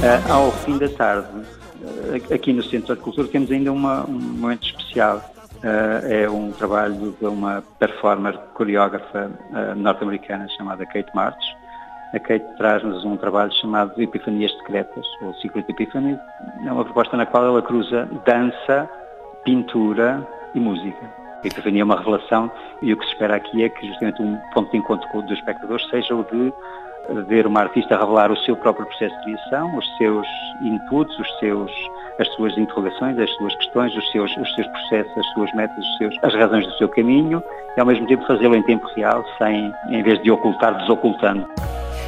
[0.03, 4.19] Uh, ao fim da tarde, uh, aqui no Centro de Cultura, temos ainda uma, um
[4.41, 5.21] momento especial
[5.57, 9.31] Uh, é um trabalho de uma performer coreógrafa
[9.75, 11.43] norte-americana chamada Kate March.
[12.13, 16.15] A Kate traz-nos um trabalho chamado Epifanias Secretas, ou Secret Epiphany.
[16.63, 18.87] É uma proposta na qual ela cruza dança,
[19.43, 21.16] pintura e música.
[21.43, 24.37] A Epifania é uma revelação e o que se espera aqui é que justamente um
[24.53, 26.53] ponto de encontro do espectador seja o de
[27.27, 30.27] ver uma artista revelar o seu próprio processo de criação, os seus
[30.61, 31.71] inputs, os seus,
[32.19, 35.97] as suas interrogações, as suas questões, os seus, os seus processos, as suas metas, os
[35.97, 37.43] seus, as razões do seu caminho
[37.75, 41.47] e ao mesmo tempo fazê-lo em tempo real, sem, em vez de ocultar, desocultando.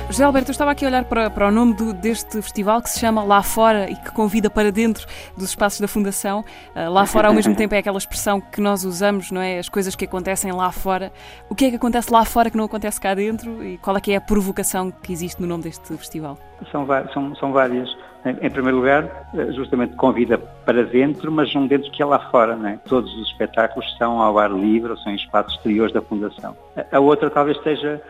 [0.10, 2.90] José Alberto, eu estava aqui a olhar para, para o nome do, deste festival que
[2.90, 5.06] se chama Lá Fora e que convida para dentro
[5.38, 6.44] dos espaços da Fundação.
[6.76, 9.60] Uh, lá fora, ao mesmo tempo, é aquela expressão que nós usamos, não é?
[9.60, 11.12] As coisas que acontecem lá fora.
[11.48, 14.02] O que é que acontece lá fora que não acontece cá dentro e qual é
[14.02, 16.40] que é a provocação que existe no nome deste festival?
[16.72, 17.96] São, são, são várias.
[18.26, 22.56] Em, primeiro lugar, eh, justamente convida para dentro, mas um dentro que é lá fora.
[22.56, 22.80] Não é?
[22.86, 26.56] Todos os espetáculos são ao ar livre, ou são em espaços exteriores da Fundação.
[26.92, 28.02] A outra talvez seja,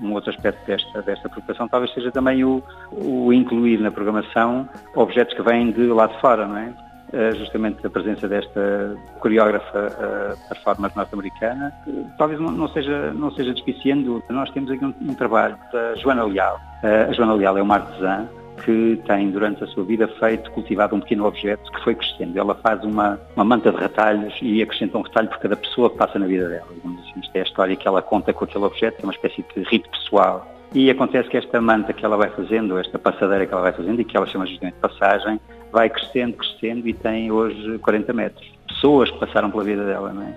[0.00, 5.34] um outro aspecto desta, desta preocupação, talvez seja também o, o incluir na programação objetos
[5.34, 6.72] que vêm de lá de fora, não é?
[7.12, 11.72] eh, justamente a presença desta coreógrafa uh, performer norte-americana.
[12.18, 16.24] Talvez não, não, seja, não seja despiciando, nós temos aqui um, um trabalho da Joana
[16.24, 16.60] Leal.
[16.82, 18.28] Uh, a Joana Leal é uma artesã
[18.64, 22.38] que tem durante a sua vida feito, cultivado um pequeno objeto que foi crescendo.
[22.38, 25.96] Ela faz uma, uma manta de retalhos e acrescenta um retalho por cada pessoa que
[25.96, 26.66] passa na vida dela.
[26.84, 27.20] Assim.
[27.20, 29.88] Isto é a história que ela conta com aquele objeto, é uma espécie de rito
[29.90, 30.46] pessoal.
[30.74, 34.00] E acontece que esta manta que ela vai fazendo, esta passadeira que ela vai fazendo
[34.00, 35.40] e que ela chama justamente de passagem,
[35.72, 38.46] vai crescendo, crescendo e tem hoje 40 metros.
[38.66, 40.34] Pessoas que passaram pela vida dela, não é?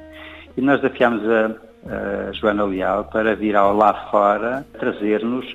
[0.56, 1.52] E nós desafiámos a,
[2.30, 5.46] a Joana Leal para vir ao lá fora trazer-nos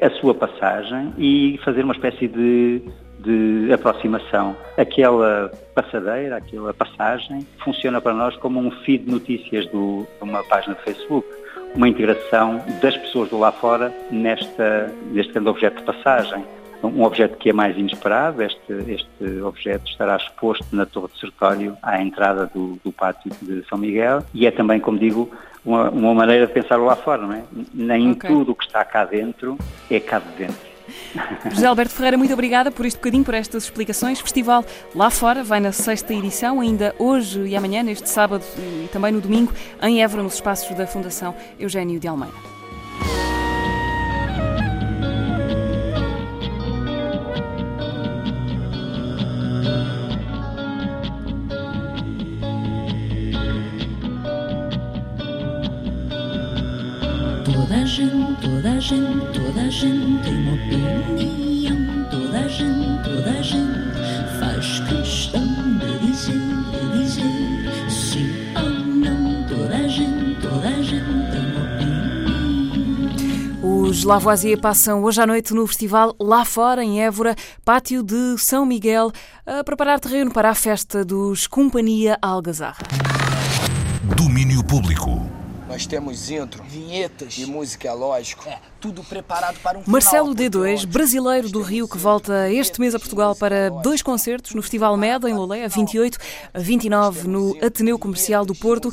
[0.00, 2.82] a sua passagem e fazer uma espécie de,
[3.20, 4.56] de aproximação.
[4.76, 10.42] Aquela passadeira, aquela passagem, funciona para nós como um feed de notícias do, de uma
[10.44, 11.26] página de Facebook
[11.74, 16.42] uma integração das pessoas do lá fora nesta, neste grande objeto de passagem
[16.82, 18.42] um objeto que é mais inesperado.
[18.42, 23.64] Este, este objeto estará exposto na Torre de Sertório à entrada do, do, pátio de
[23.68, 25.30] São Miguel e é também, como digo,
[25.64, 27.42] uma, uma maneira de pensar lá fora, não é?
[27.74, 28.30] Nem okay.
[28.30, 29.58] tudo o que está cá dentro
[29.90, 30.68] é cá de dentro.
[31.50, 34.20] José Alberto Ferreira, muito obrigada por este bocadinho, por estas explicações.
[34.20, 34.64] Festival
[34.94, 39.20] lá fora vai na sexta edição, ainda hoje e amanhã, neste sábado e também no
[39.20, 39.52] domingo,
[39.82, 42.57] em Évora, nos espaços da Fundação Eugênio de Almeida.
[57.88, 62.04] Gente, toda a gente, toda a gente tem uma opinião.
[62.10, 65.42] Toda a gente, toda a gente faz questão
[65.78, 66.38] de dizer,
[66.70, 69.46] de dizer sim ou não.
[69.48, 71.64] Toda a gente, toda a gente tem uma
[73.56, 73.82] opinião.
[73.82, 77.34] Os Lavoisier passam hoje à noite no festival Lá Fora, em Évora,
[77.64, 79.10] pátio de São Miguel,
[79.46, 82.82] a preparar terreno para a festa dos Companhia Algazarra.
[84.14, 85.27] Domínio Público.
[85.78, 88.48] Nós temos intro, vinhetas e música, é lógico.
[88.48, 92.98] É, tudo preparado para um Marcelo D2, brasileiro do Rio, que volta este mês a
[92.98, 96.18] Portugal para dois concertos no Festival Meda, em Loleia, 28
[96.52, 98.92] a 29 no Ateneu Comercial do Porto.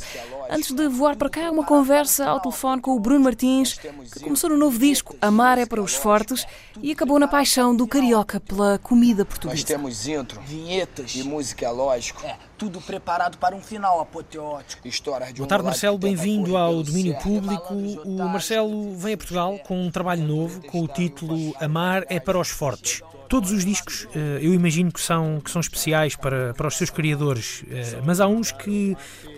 [0.49, 4.49] Antes de voar para cá, uma conversa ao telefone com o Bruno Martins, que começou
[4.49, 6.45] no novo disco Amar é para os Fortes
[6.81, 9.61] e acabou na paixão do carioca pela comida portuguesa.
[9.61, 12.25] Nós temos intro, vinhetas e música, é lógico.
[12.25, 14.87] É, tudo preparado para um final apoteótico.
[14.87, 15.97] História de Boa tarde, Marcelo.
[15.97, 17.73] Bem-vindo ao domínio público.
[17.73, 22.39] O Marcelo vem a Portugal com um trabalho novo com o título Amar é para
[22.39, 23.01] os Fortes.
[23.35, 26.89] Todos os discos eh, eu imagino que são, que são especiais para, para os seus
[26.89, 28.95] criadores, eh, mas há uns que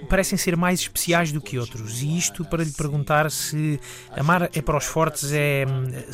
[0.07, 2.03] parecem ser mais especiais do que outros.
[2.03, 3.79] E isto para lhe perguntar se
[4.15, 5.65] Amar é para os Fortes é.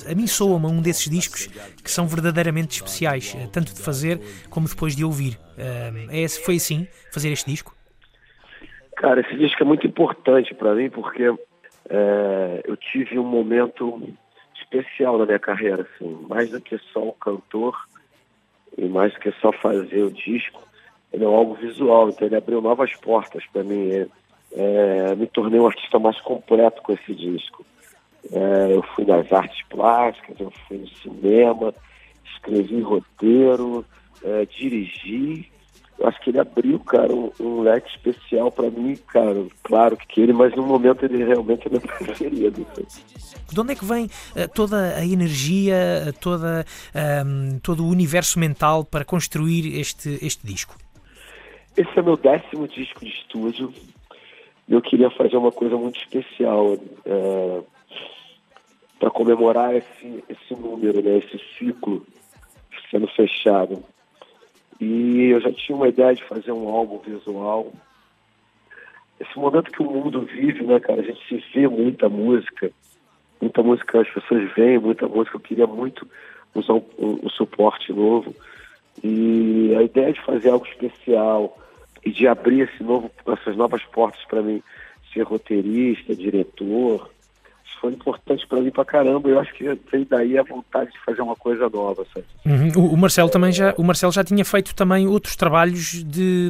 [0.09, 1.47] A mim soa-me um desses discos
[1.83, 4.17] que são verdadeiramente especiais, eh, tanto de fazer
[4.49, 5.37] como depois de ouvir.
[5.57, 7.75] É, foi assim fazer este disco?
[8.95, 14.01] Cara, esse disco é muito importante para mim porque eu tive um momento
[14.73, 17.77] especial na minha carreira, assim, mais do que só o cantor
[18.77, 20.61] e mais do que só fazer o disco,
[21.11, 23.91] ele é algo visual, então ele abriu novas portas para mim.
[23.91, 24.07] É,
[24.55, 27.63] é, me tornei um artista mais completo com esse disco.
[28.31, 31.73] É, eu fui nas artes plásticas, eu fui no cinema,
[32.25, 33.85] escrevi roteiro,
[34.23, 35.51] é, dirigi
[35.99, 39.45] eu acho que ele abriu, cara, um, um leque especial para mim, cara.
[39.63, 42.65] Claro que ele, mas no momento ele realmente é meu preferido.
[43.51, 46.65] De onde é que vem uh, toda a energia, toda,
[47.25, 50.75] um, todo o universo mental para construir este, este disco?
[51.77, 53.73] Esse é meu décimo disco de estúdio.
[54.67, 57.61] Eu queria fazer uma coisa muito especial é,
[58.99, 62.05] para comemorar esse, esse número, né, esse ciclo
[62.89, 63.83] sendo fechado.
[64.79, 67.71] E eu já tinha uma ideia de fazer um álbum visual.
[69.19, 71.01] Esse momento que o mundo vive, né, cara?
[71.01, 72.71] A gente se vê muita música,
[73.39, 75.37] muita música as pessoas veem, muita música.
[75.37, 76.07] Eu queria muito
[76.55, 78.35] usar um, um, um suporte novo.
[79.03, 81.57] E a ideia de fazer algo especial
[82.05, 84.61] e de abrir esse novo, essas novas portas para mim,
[85.13, 87.12] ser roteirista, diretor,
[87.83, 89.27] foi importante para mim para caramba.
[89.27, 92.05] Eu acho que veio daí a vontade de fazer uma coisa nova.
[92.45, 92.93] Uhum.
[92.93, 96.49] O, Marcelo também já, o Marcelo já tinha feito também outros trabalhos de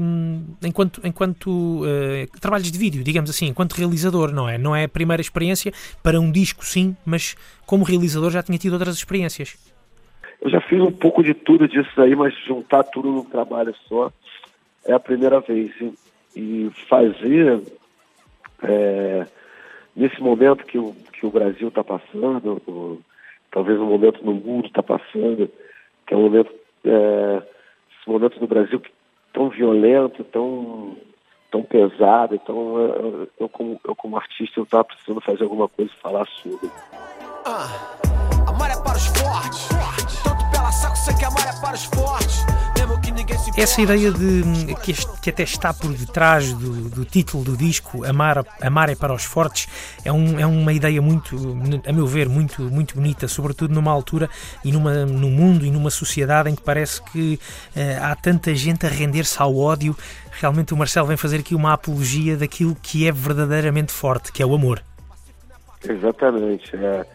[0.63, 4.59] enquanto enquanto uh, trabalhos de vídeo, digamos assim, enquanto realizador, não é?
[4.59, 5.73] Não é a primeira experiência
[6.03, 9.57] para um disco, sim, mas como realizador já tinha tido outras experiências.
[10.39, 14.11] Eu já fiz um pouco de tudo disso aí, mas juntar tudo num trabalho só
[14.85, 15.71] é a primeira vez.
[15.81, 15.93] E,
[16.35, 17.59] e fazer
[18.61, 19.25] é,
[19.95, 22.99] nesse momento que o, que o Brasil está passando, o,
[23.51, 25.49] talvez um momento no mundo está passando,
[26.07, 26.51] que é um momento,
[26.85, 27.41] é,
[27.99, 28.81] esse momento no Brasil
[29.33, 30.95] tão violento, tão,
[31.51, 32.35] tão pesado.
[32.35, 36.27] Então, eu, eu, como, eu como artista, eu estava precisando fazer alguma coisa e falar
[36.27, 36.69] sobre.
[37.45, 37.67] Ah,
[38.71, 39.72] é para os fortes.
[43.55, 48.03] Essa ideia de que, este- que até está por detrás do, do título do disco,
[48.03, 49.67] Amar, Amar é para os Fortes,
[50.03, 51.35] é, um- é uma ideia muito,
[51.87, 54.27] a meu ver, muito, muito bonita, sobretudo numa altura
[54.65, 57.39] e numa, num mundo e numa sociedade em que parece que
[57.75, 59.95] eh, há tanta gente a render-se ao ódio.
[60.31, 64.45] Realmente o Marcelo vem fazer aqui uma apologia daquilo que é verdadeiramente forte, que é
[64.45, 64.83] o amor.
[65.87, 66.75] Exatamente.
[66.75, 67.05] É.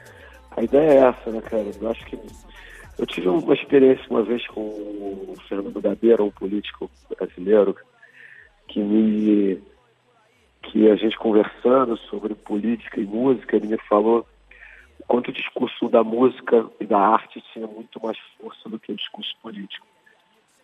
[0.56, 1.66] A ideia é essa, né, cara?
[1.80, 2.16] Eu acho que
[2.98, 7.76] eu tive uma experiência uma vez com o Fernando Gabeira, um político brasileiro,
[8.66, 9.62] que me
[10.62, 14.26] que a gente conversando sobre política e música, ele me falou
[14.98, 18.92] o quanto o discurso da música e da arte tinha muito mais força do que
[18.92, 19.86] o discurso político.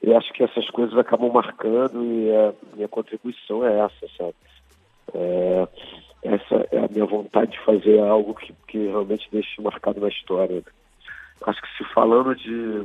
[0.02, 4.34] Eu acho que essas coisas acabam marcando e a minha contribuição é essa, sabe?
[5.14, 5.68] É,
[6.22, 10.62] essa é a minha vontade de fazer algo que, que realmente deixe marcado na história.
[11.46, 12.84] Acho que se falando de,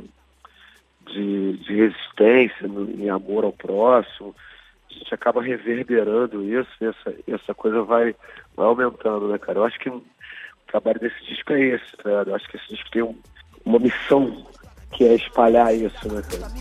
[1.06, 4.34] de, de resistência, no- em amor ao próximo,
[4.90, 8.14] a gente acaba reverberando isso e essa, essa coisa vai,
[8.56, 9.58] vai aumentando, né, cara?
[9.60, 10.02] Eu acho que o
[10.66, 12.24] trabalho desse disco é esse, né?
[12.26, 13.18] Eu acho que esse disco tem um-
[13.64, 14.46] uma missão
[14.92, 16.52] que é espalhar isso, né, cara?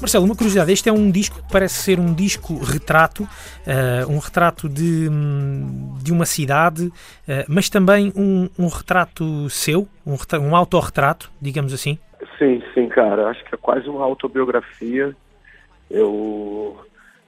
[0.00, 3.26] Marcelo, uma curiosidade, este é um disco que parece ser um disco retrato,
[3.66, 6.92] eh, um retrato de, hum, de uma cidade,
[7.26, 11.98] eh, mas também um, um retrato seu, um, um autorretrato, digamos assim.
[12.38, 13.28] Sim, sim, cara.
[13.28, 15.16] Acho que é quase uma autobiografia.
[15.90, 16.78] Eu,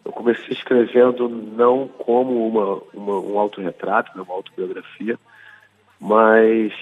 [0.05, 5.19] eu comecei escrevendo não como uma, uma, um autorretrato, né, uma autobiografia,
[5.99, 6.73] mas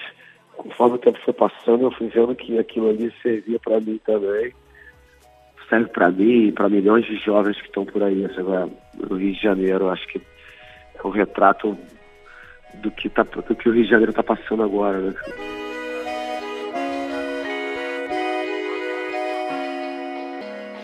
[0.55, 4.53] conforme o tempo foi passando, eu fui vendo que aquilo ali servia para mim também.
[5.69, 8.71] Serve para mim e para milhões de jovens que estão por aí, sabe?
[8.95, 9.89] no Rio de Janeiro.
[9.89, 11.77] Acho que é um retrato
[12.75, 14.99] do que, tá, do que o Rio de Janeiro está passando agora.
[14.99, 15.13] Né?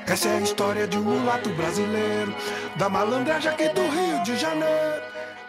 [0.07, 2.33] Essa é a história de um mulato brasileiro,
[2.77, 5.01] da malandragem aqui do Rio de Janeiro.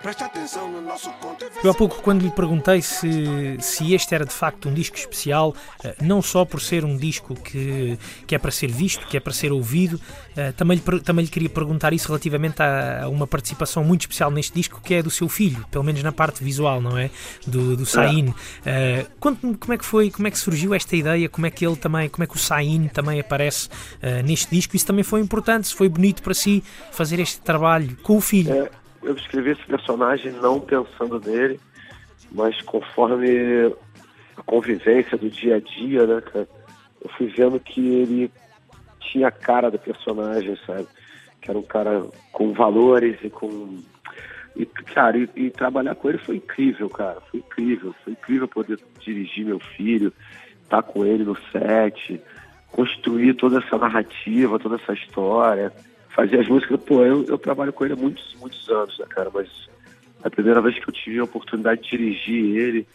[0.06, 4.24] Preste atenção no nosso conto Eu há pouco, quando lhe perguntei se, se este era
[4.24, 5.52] de facto um disco especial,
[5.82, 9.20] eh, não só por ser um disco que, que é para ser visto, que é
[9.20, 10.00] para ser ouvido,
[10.36, 14.54] eh, também lhe, também lhe queria perguntar isso relativamente a, uma participação muito especial neste
[14.54, 17.10] disco, que é do seu filho, pelo menos na parte visual, não é?
[17.44, 18.32] Do, do Sain.
[18.64, 21.66] Eh, Conte-me como é que foi, como é que surgiu esta ideia, como é que
[21.66, 23.68] ele também, como é que o Sain também aparece
[24.00, 27.96] eh, neste disco, isso também foi importante, se foi bonito para si fazer este trabalho
[28.04, 28.52] com o filho.
[28.52, 31.60] É, eu escrevi esse personagem não pensando nele,
[32.32, 33.72] mas conforme
[34.36, 36.48] a convivência do dia a dia, né, cara,
[37.00, 38.32] eu fui vendo que ele
[39.00, 40.88] tinha a cara do personagem, sabe?
[41.40, 42.02] Que era um cara
[42.32, 43.78] com valores e com.
[44.56, 47.20] E, cara, e, e trabalhar com ele foi incrível, cara.
[47.30, 47.94] Foi incrível.
[48.02, 50.12] Foi incrível poder dirigir meu filho,
[50.62, 52.20] estar com ele no set,
[52.72, 55.72] construir toda essa narrativa, toda essa história
[56.16, 59.30] fazer as músicas, pô, eu, eu trabalho com ele há muitos, muitos anos, né, cara,
[59.32, 59.48] mas
[60.24, 62.86] a primeira vez que eu tive a oportunidade de dirigir ele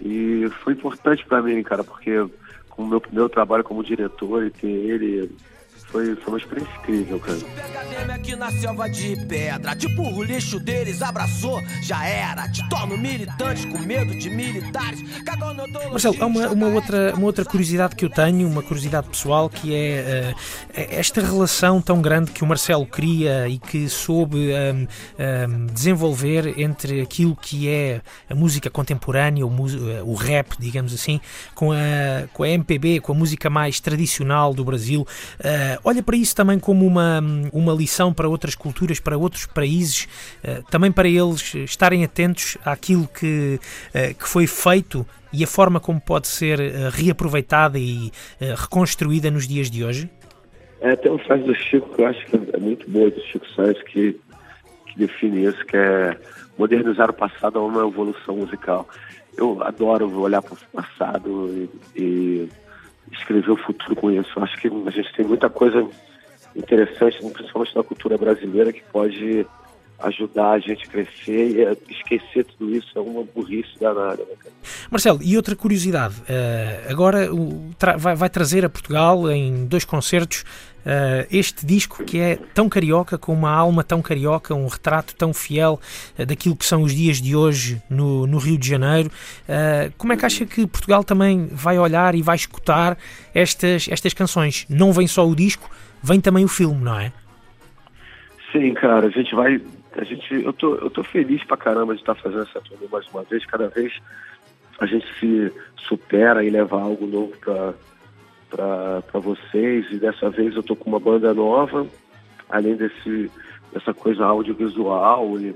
[0.00, 2.26] e foi importante pra mim, cara, porque
[2.68, 5.30] como meu primeiro trabalho como diretor e ter ele
[5.86, 7.38] foi, foi uma experiência incrível, cara.
[7.38, 9.74] Academia aqui na selva de pedra.
[9.76, 12.48] Tipo, o lixo deles abraçou, já era.
[12.48, 15.02] Te torno militante com medo de militares.
[15.90, 19.74] Marcelo, há uma, uma outra, uma outra curiosidade que eu tenho, uma curiosidade pessoal, que
[19.74, 20.34] é
[20.74, 24.86] eh, esta relação tão grande que o Marcelo cria e que soube ehm,
[25.18, 31.20] ehm, desenvolver entre aquilo que é a música contemporânea, o, eh, o rap, digamos assim,
[31.54, 35.06] com a, com a MPB, com a música mais tradicional do Brasil.
[35.40, 37.22] Eh, olha para isso também como uma,
[37.52, 40.08] uma lição para outras culturas, para outros países,
[40.42, 43.60] eh, também para eles estarem atentos àquilo que,
[43.94, 48.10] eh, que foi feito e a forma como pode ser eh, reaproveitada e
[48.40, 50.10] reconstruída nos dias de hoje?
[50.80, 53.46] É, tem uma frase do Chico que eu acho que é muito boa, do Chico
[53.54, 54.18] Sainz, que,
[54.86, 56.16] que define isso, que é
[56.58, 58.88] modernizar o passado é uma evolução musical.
[59.36, 62.48] Eu adoro olhar para o passado e, e
[63.12, 64.38] escrever o futuro com isso.
[64.40, 65.86] Acho que a gente tem muita coisa
[66.54, 69.46] interessante, principalmente na cultura brasileira, que pode
[69.98, 74.22] ajudar a gente a crescer e a esquecer tudo isso é uma burrice danada.
[74.22, 74.50] Né?
[74.90, 77.28] Marcelo, e outra curiosidade, eh, agora
[78.16, 80.44] vai trazer a Portugal em dois concertos
[80.86, 85.34] eh, este disco que é tão carioca, com uma alma tão carioca, um retrato tão
[85.34, 85.80] fiel
[86.16, 89.10] eh, daquilo que são os dias de hoje no, no Rio de Janeiro.
[89.48, 92.96] Eh, como é que acha que Portugal também vai olhar e vai escutar
[93.34, 94.64] estas, estas canções?
[94.70, 95.68] Não vem só o disco,
[96.00, 97.12] vem também o filme, não é?
[98.52, 99.60] Sim, cara, a gente vai.
[99.98, 103.08] A gente, eu, tô, eu tô feliz pra caramba de estar fazendo essa turnê mais
[103.08, 103.44] uma vez.
[103.46, 103.92] Cada vez
[104.78, 107.74] a gente se supera e leva algo novo pra,
[108.50, 109.90] pra vocês.
[109.90, 111.86] E dessa vez eu tô com uma banda nova,
[112.48, 113.30] além desse,
[113.72, 115.38] dessa coisa audiovisual.
[115.40, 115.54] E,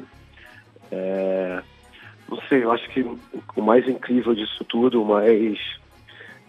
[0.91, 1.63] é,
[2.29, 3.03] não sei, eu acho que
[3.57, 5.59] o mais incrível disso tudo, o mais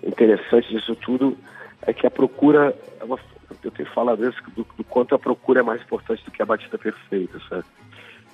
[0.04, 1.38] interessante disso tudo,
[1.84, 3.20] é que a procura é uma,
[3.64, 6.46] eu tenho falado isso, do, do, quanto a procura é mais importante do que a
[6.46, 7.66] batida perfeita, sabe?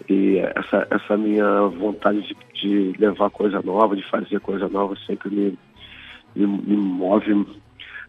[0.09, 5.29] E essa, essa minha vontade de, de levar coisa nova, de fazer coisa nova, sempre
[5.29, 5.57] me,
[6.35, 7.33] me, me move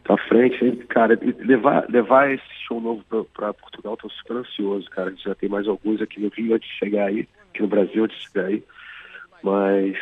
[0.08, 0.70] pra frente.
[0.88, 3.04] Cara, levar, levar esse show novo
[3.34, 5.14] para Portugal, tô super ansioso, cara.
[5.16, 8.18] Já tem mais alguns aqui no Rio antes de chegar aí, aqui no Brasil antes
[8.18, 8.64] de chegar aí.
[9.42, 9.96] Mas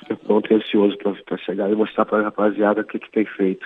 [0.00, 3.64] super pronto e ansioso para chegar e mostrar pra rapaziada o que, que tem feito.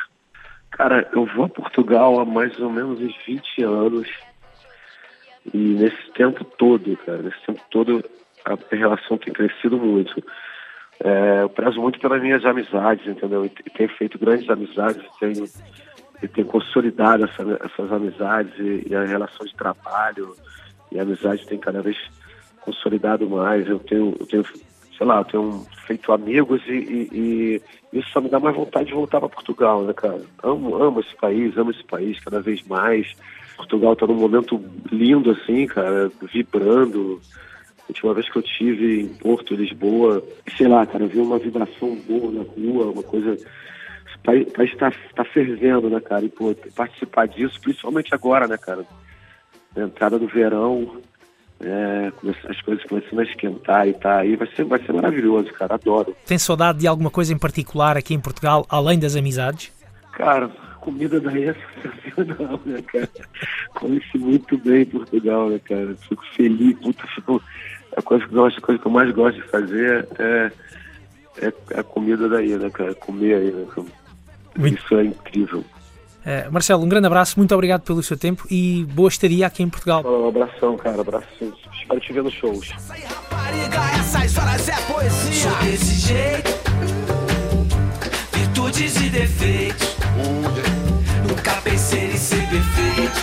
[0.73, 4.09] Cara, eu vou a Portugal há mais ou menos uns 20 anos.
[5.53, 8.05] E nesse tempo todo, cara, nesse tempo todo
[8.45, 10.23] a relação tem crescido muito.
[11.05, 13.45] É, eu prezo muito pelas minhas amizades, entendeu?
[13.45, 15.45] E tenho feito grandes amizades, tenho,
[16.29, 20.37] tenho consolidado essa, essas amizades e, e, a relação de trabalho
[20.93, 21.97] e a amizade tem cada vez
[22.61, 23.67] consolidado mais.
[23.67, 24.45] Eu tenho, eu tenho
[24.97, 27.09] sei lá, eu tenho feito amigos e, e,
[27.93, 30.21] e, isso só me dá mais vontade de voltar para Portugal, né, cara?
[30.43, 33.13] Amo, amo esse país, amo esse país cada vez mais.
[33.57, 37.21] Portugal está num momento lindo, assim, cara, vibrando.
[37.93, 40.25] Última vez que eu tive em Porto, Lisboa,
[40.57, 43.37] sei lá, cara, eu vi uma vibração boa na rua, uma coisa.
[44.17, 46.25] O país está tá fervendo, né, cara?
[46.25, 48.87] E, pô, participar disso, principalmente agora, né, cara?
[49.77, 51.03] Na entrada do verão,
[51.61, 52.11] é,
[52.49, 56.17] as coisas começando a esquentar e tá aí, vai ser, vai ser maravilhoso, cara, adoro.
[56.25, 59.71] Tem saudade de alguma coisa em particular aqui em Portugal, além das amizades?
[60.13, 60.49] Cara,
[60.81, 63.11] comida daí é sensacional, né, cara?
[63.75, 65.95] Conheci muito bem Portugal, né, cara?
[66.09, 67.43] Fico feliz, puta, fico...
[67.97, 70.53] A coisa, que, a coisa que eu mais gosto de fazer é,
[71.41, 72.95] é, é a comida daí, né, cara?
[72.95, 73.67] Comer aí, né?
[74.57, 75.65] Isso é incrível.
[76.25, 79.69] Uh, Marcelo, um grande abraço, muito obrigado pelo seu tempo e boa estadia aqui em
[79.69, 80.05] Portugal.
[80.07, 81.27] Um abração, cara, abraço.
[81.73, 82.71] Espero te ver nos shows.
[83.99, 85.51] Essas horas é poesia.
[85.51, 86.51] Sou desse jeito,
[88.33, 89.97] virtudes e defeitos.
[91.29, 93.21] Nunca pensei em ser perfeito,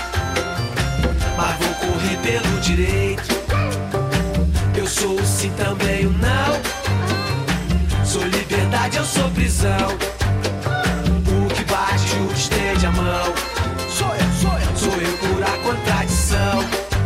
[1.37, 3.28] mas vou correr pelo direito.
[4.99, 8.05] Sou sim também o não.
[8.05, 9.87] Sou liberdade, eu sou prisão.
[11.27, 13.33] O que bate, o que estende a mão.
[13.89, 15.19] Sou eu, sou eu, sou eu
[15.63, 16.59] contradição.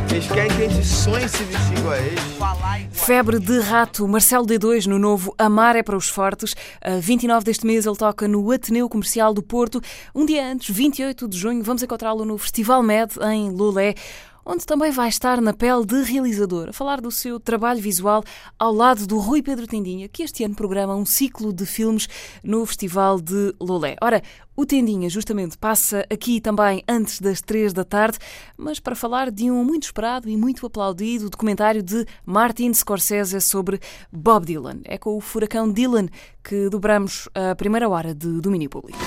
[0.10, 2.94] Eles querem que a gente sonhe se vestir igual a eles.
[2.94, 6.56] Febre de Rato, Marcelo D2 no novo Amar é para os Fortes.
[6.82, 9.82] A 29 deste mês ele toca no Ateneu Comercial do Porto.
[10.16, 13.96] Um dia antes, 28 de junho, vamos encontrá-lo no Festival Med em Lolé
[14.46, 18.24] onde também vai estar na pele de realizador, a falar do seu trabalho visual
[18.58, 22.08] ao lado do Rui Pedro Tendinha, que este ano programa um ciclo de filmes
[22.44, 23.96] no Festival de Lolé.
[24.02, 24.22] Ora,
[24.56, 28.20] o Tendinha justamente passa aqui também antes das três da tarde,
[28.56, 33.80] mas para falar de um muito esperado e muito aplaudido documentário de Martin Scorsese sobre
[34.12, 34.82] Bob Dylan.
[34.86, 36.08] É com o furacão Dylan
[36.44, 39.00] que dobramos a primeira hora de domínio público.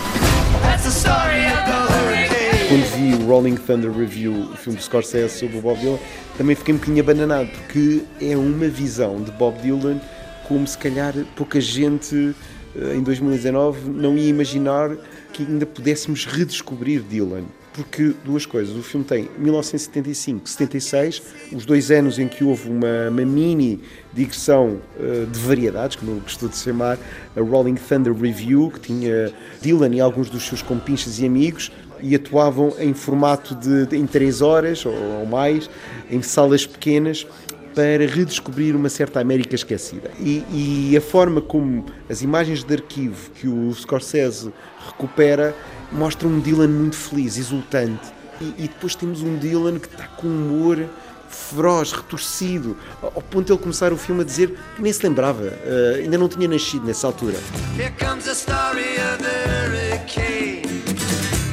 [0.60, 2.25] Quando
[2.74, 5.98] vi o Rolling Thunder Review, o filme de Scorsese sobre o Bob Dylan,
[6.36, 10.00] também fiquei um bocadinho abananado, porque é uma visão de Bob Dylan
[10.48, 12.34] como se calhar pouca gente
[12.74, 14.96] eh, em 2019 não ia imaginar
[15.32, 17.44] que ainda pudéssemos redescobrir Dylan.
[17.72, 23.10] Porque duas coisas, o filme tem 1975, 76, os dois anos em que houve uma,
[23.10, 23.82] uma mini
[24.14, 26.98] digressão uh, de variedades, como eu de chamar,
[27.36, 32.14] a Rolling Thunder Review, que tinha Dylan e alguns dos seus compinches e amigos, e
[32.14, 35.68] atuavam em formato de, de em três horas ou, ou mais,
[36.10, 37.26] em salas pequenas,
[37.74, 40.10] para redescobrir uma certa América esquecida.
[40.18, 40.42] E,
[40.90, 44.50] e, a forma como as imagens de arquivo que o Scorsese
[44.86, 45.54] recupera
[45.92, 48.10] mostram um Dylan muito feliz, exultante.
[48.40, 50.88] E, e depois temos um Dylan que está com humor
[51.28, 55.42] feroz, retorcido, ao ponto de ele começar o filme a dizer que nem se lembrava,
[55.42, 57.36] uh, ainda não tinha nascido nessa altura.
[57.76, 60.85] Here comes a story of the hurricane,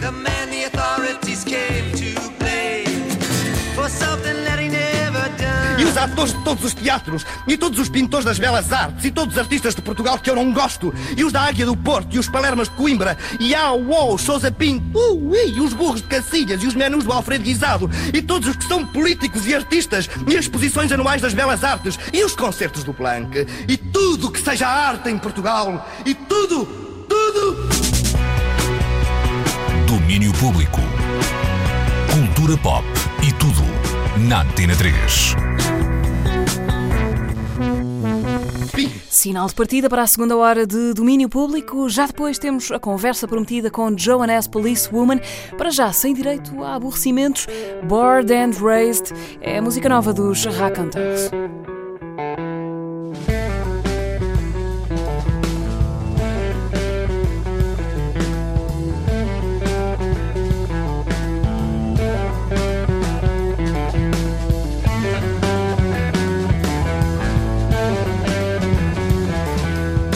[0.04, 3.10] the man the authorities came to blame
[3.74, 5.82] for something that he never done.
[5.82, 9.12] E os atores de todos os teatros, e todos os pintores das belas artes, e
[9.12, 12.14] todos os artistas de Portugal que eu não gosto, e os da Águia do Porto,
[12.14, 16.08] e os Palermas de Coimbra, e a UOL, Sousa Pinto, uh, e os burros de
[16.10, 20.10] Cacilhas, e os menus do Alfredo Guisado, e todos os que são políticos e artistas,
[20.28, 24.42] e as exposições anuais das belas artes, e os concertos do Planck, e tudo que
[24.42, 26.66] seja arte em Portugal, e tudo,
[27.08, 27.73] tudo.
[29.94, 30.80] Domínio Público.
[32.12, 32.84] Cultura pop
[33.22, 33.62] e tudo
[34.28, 35.36] na Antena 3.
[39.08, 41.88] Sinal de partida para a segunda hora de domínio público.
[41.90, 45.20] Já depois temos a conversa prometida com Joannes Policewoman.
[45.56, 47.46] Para já, sem direito a aborrecimentos,
[47.84, 51.30] Bored and Raised é a música nova dos Raconteurs.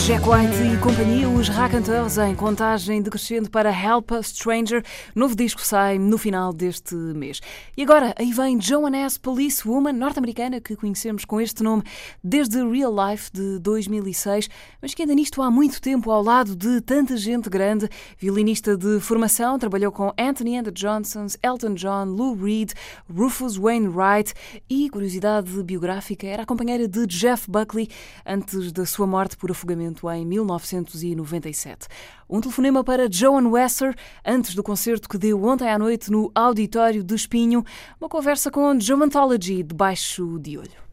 [0.08, 4.82] Jack White e companhia, os Raconteurs em contagem decrescente para Help a Stranger.
[5.14, 7.42] Novo disco sai no final deste mês.
[7.76, 9.20] E agora, aí vem Joan S.
[9.20, 11.84] Policewoman, norte-americana, que conhecemos com este nome
[12.24, 14.50] desde Real Life de 2006,
[14.82, 17.90] mas que anda nisto há muito tempo ao lado de tanta gente grande.
[18.18, 22.72] Violinista de formação, trabalhou com Anthony and the Johnsons, Elton John, Lou Reed,
[23.14, 24.34] Rufus Wainwright
[24.70, 27.90] e, curiosidade biográfica, era a companheira de Jeff Buckley
[28.26, 31.88] antes da sua morte por afogamento em 1997.
[32.30, 33.96] Um telefonema para Joan Wesser
[34.26, 37.64] antes do concerto que deu ontem à noite no Auditório de Espinho,
[38.00, 40.88] uma conversa com Geontology debaixo de olho.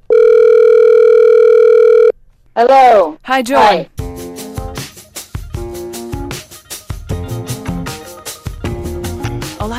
[2.57, 3.19] Hello.
[3.29, 3.81] Hi, Joan.
[3.81, 4.34] Hi.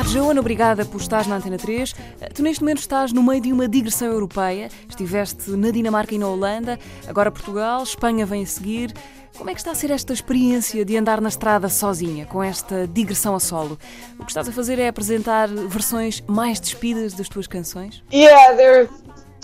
[0.06, 1.94] Joana, obrigada por estares na Antena 3.
[2.32, 4.68] Tu neste momento estás no meio de uma digressão europeia.
[4.88, 6.78] Estiveste na Dinamarca e na Holanda,
[7.08, 8.94] agora Portugal, Espanha vem a seguir.
[9.36, 12.86] Como é que está a ser esta experiência de andar na estrada sozinha, com esta
[12.86, 13.78] digressão a solo?
[14.18, 18.02] O que estás a fazer é apresentar versões mais despidas das tuas canções?
[18.10, 18.88] Yeah, they're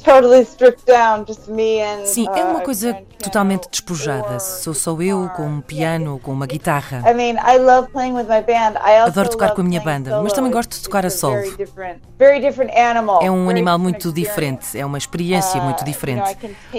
[0.03, 2.07] totally stripped down, just me and.
[2.07, 4.39] Sim, é uma coisa totalmente despojada.
[4.41, 7.03] Sou só eu com um piano ou com uma guitarra.
[7.09, 8.79] I mean, I love playing with my band.
[8.85, 11.43] I also Adoro tocar com a minha banda, mas também gosto de tocar a solo.
[13.21, 16.37] É um animal muito diferente, é uma experiência Uh, muito diferente.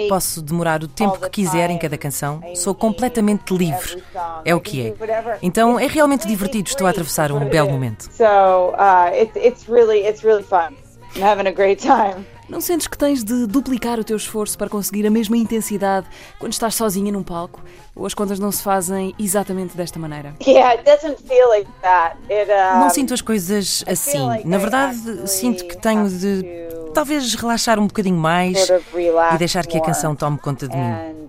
[0.08, 4.02] Posso demorar o tempo que quiser em cada canção, sou completamente livre.
[4.44, 4.94] É o que é.
[5.42, 8.08] Então é realmente divertido, estou a atravessar um belo momento.
[8.12, 10.76] So uh, it's it's really it's really fun.
[11.16, 12.26] I'm having a great time.
[12.48, 16.06] Não sentes que tens de duplicar o teu esforço para conseguir a mesma intensidade
[16.38, 17.62] quando estás sozinha num palco?
[17.96, 20.34] Ou as contas não se fazem exatamente desta maneira?
[20.46, 22.16] Yeah, it doesn't feel like that.
[22.30, 24.18] It Não sinto as coisas assim.
[24.44, 26.44] Na verdade, sinto que tenho de
[26.92, 31.24] talvez relaxar um bocadinho mais e deixar que a canção tome conta de mim.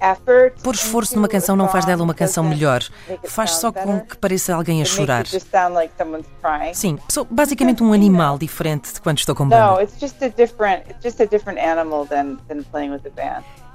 [0.00, 0.62] Effort.
[0.62, 2.82] Pôr esforço numa canção não faz dela uma canção melhor.
[3.24, 5.26] Faz só com que pareça alguém a chorar.
[6.74, 9.56] Sim, sou basicamente um animal diferente de quando estou com banda.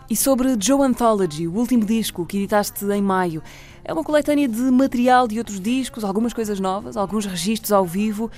[0.07, 3.41] E sobre Joe Anthology, o último disco que editaste em maio,
[3.84, 8.30] é uma coletânea de material de outros discos, algumas coisas novas, alguns registros ao vivo.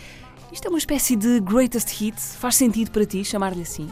[0.51, 2.35] Isto é uma espécie de greatest hits.
[2.35, 3.89] Faz sentido para ti chamar-lhe assim?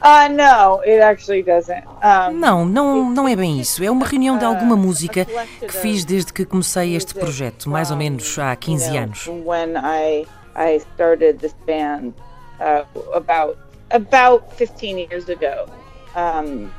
[0.00, 1.84] Uh no, it actually doesn't.
[2.04, 3.82] Um, Não, não, não é bem isso.
[3.82, 7.96] É uma reunião de alguma música que fiz desde que comecei este projeto, mais ou
[7.96, 9.26] menos há 15 anos.
[9.26, 10.24] when I
[10.54, 12.14] I started this band
[12.60, 12.84] uh,
[13.14, 13.58] about
[13.90, 15.68] about 15 years ago.
[16.16, 16.70] Um,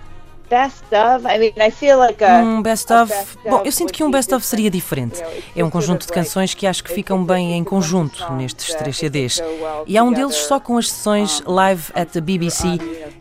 [0.49, 1.25] best of.
[1.25, 3.09] I mean, I feel like a Um best of.
[3.09, 5.21] best Bom, eu sinto que um be best of seria diferente.
[5.55, 9.41] É um conjunto de canções que acho que ficam bem em conjunto nestes três CDs.
[9.85, 12.77] E há um deles só com as sessões live at the BBC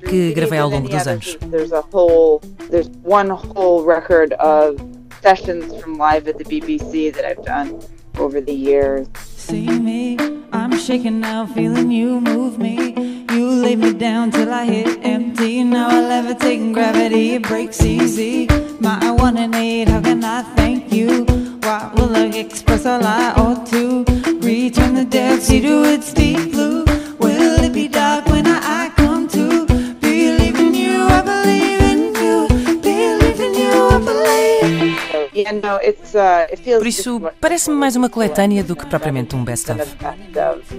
[0.08, 1.36] que gravei ao longo dos anos.
[1.50, 4.76] There's a whole there's one whole record of
[5.22, 7.78] sessions from live at the BBC that I've done
[8.18, 9.06] over the years.
[9.48, 10.18] See me,
[10.52, 13.24] I'm shaking now, feeling you move me.
[13.32, 15.64] You lay me down till I hit empty.
[15.64, 18.46] Now I levitate in gravity, it breaks easy.
[18.78, 21.24] My one and eight, how can I thank you?
[21.62, 24.04] Why will I express all I ought to?
[24.42, 26.84] Return the Dead Sea to its deep blue.
[27.18, 28.27] Will it be dark
[36.78, 39.78] Por isso, parece-me mais uma coletânea do que propriamente um best of.
[39.78, 39.94] best
[40.38, 40.74] of.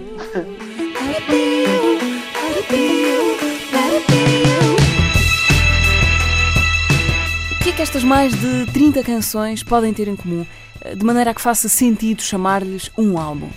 [7.52, 10.46] O que é que estas mais de 30 canções podem ter em comum,
[10.82, 13.50] eh, de maneira a que faça sentido chamar-lhes um álbum?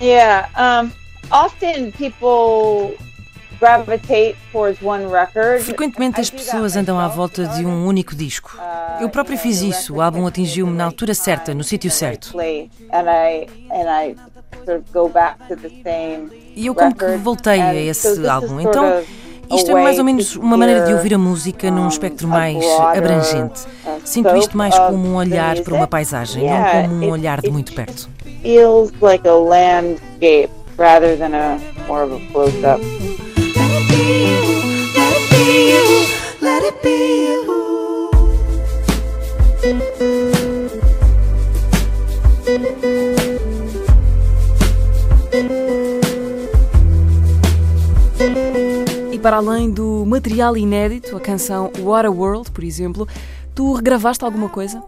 [0.00, 0.48] Yeah.
[0.56, 0.90] Um,
[1.30, 2.96] often people
[3.58, 5.62] gravitate towards one record.
[5.62, 8.58] Frequentemente as pessoas andam à volta de um único disco.
[9.00, 12.34] Eu próprio fiz isso, o álbum atingiu-me na altura certa, no sítio certo.
[16.54, 18.60] E eu como que voltei a esse álbum.
[18.60, 19.02] Então,
[19.50, 22.64] Isto é mais ou menos uma maneira de ouvir a música num espectro mais
[22.96, 23.60] abrangente.
[24.04, 27.72] Sinto isto mais como um olhar para uma paisagem, não como um olhar de muito
[27.72, 28.08] perto.
[28.42, 32.80] Feels like a landscape rather than a more of a close up.
[49.12, 53.08] E para além do material inédito, a canção What a World, por exemplo,
[53.54, 54.82] tu regravaste alguma coisa?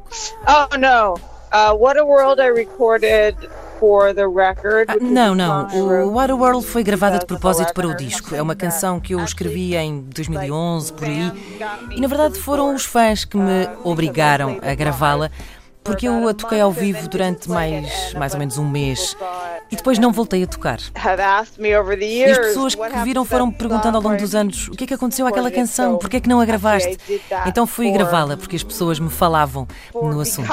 [0.47, 1.15] Oh no.
[1.51, 3.37] Uh, What a World I recorded
[3.79, 4.87] for the record.
[4.89, 5.67] Ah, não, não.
[5.75, 8.35] O What a World foi gravada de propósito para o disco.
[8.35, 11.33] É uma canção que eu escrevi em 2011, por aí.
[11.95, 15.31] E na verdade foram os fãs que me obrigaram a gravá-la,
[15.85, 19.17] porque eu a toquei ao vivo durante mais, mais ou menos um mês.
[19.71, 20.79] E depois não voltei a tocar.
[21.61, 24.95] E as pessoas que viram foram perguntando ao longo dos anos o que é que
[24.95, 26.99] aconteceu àquela canção, porquê é que não a gravaste?
[27.47, 30.49] Então fui gravá-la porque as pessoas me falavam no assunto.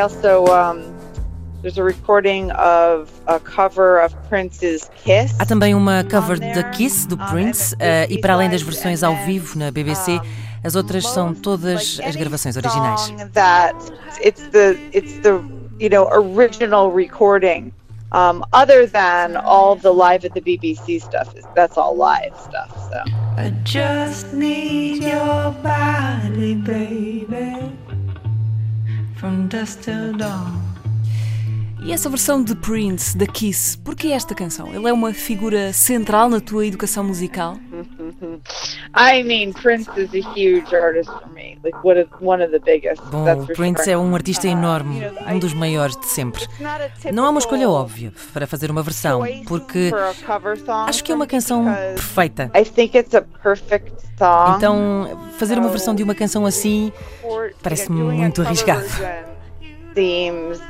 [0.00, 0.96] I also um,
[1.60, 5.34] there's a recording of a cover of Prince's Kiss.
[5.38, 9.14] Há também uma cover da Kiss, do Prince, eh, e para além das versões ao
[9.26, 10.18] vivo na BBC,
[10.64, 13.00] as outras são todas as gravações originais.
[13.02, 13.76] Song that
[14.24, 15.38] it's the it's the
[15.78, 17.70] you know original recording.
[18.12, 22.70] Um, other than all the live at the BBC stuff, is that's all live stuff.
[22.90, 23.02] So
[23.36, 27.70] I just need your body, baby,
[29.20, 30.69] from dusk till dawn.
[31.82, 34.68] E essa versão de Prince, da Kiss, porquê esta canção?
[34.74, 37.56] Ele é uma figura central na tua educação musical?
[38.94, 41.58] I mean, Prince is a huge artist for me.
[41.64, 43.02] Like one of one of the biggest.
[43.10, 43.92] Bom, Prince sure.
[43.92, 46.46] é um artista enorme, um dos maiores de sempre.
[47.12, 49.90] Não há uma escolha óbvia para fazer uma versão, porque
[50.86, 52.50] acho que é uma canção perfeita.
[52.54, 54.56] I think it's a perfect song.
[54.56, 56.92] Então, fazer uma versão de uma canção assim
[57.62, 58.84] parece-me muito arriscado.
[59.94, 60.60] seems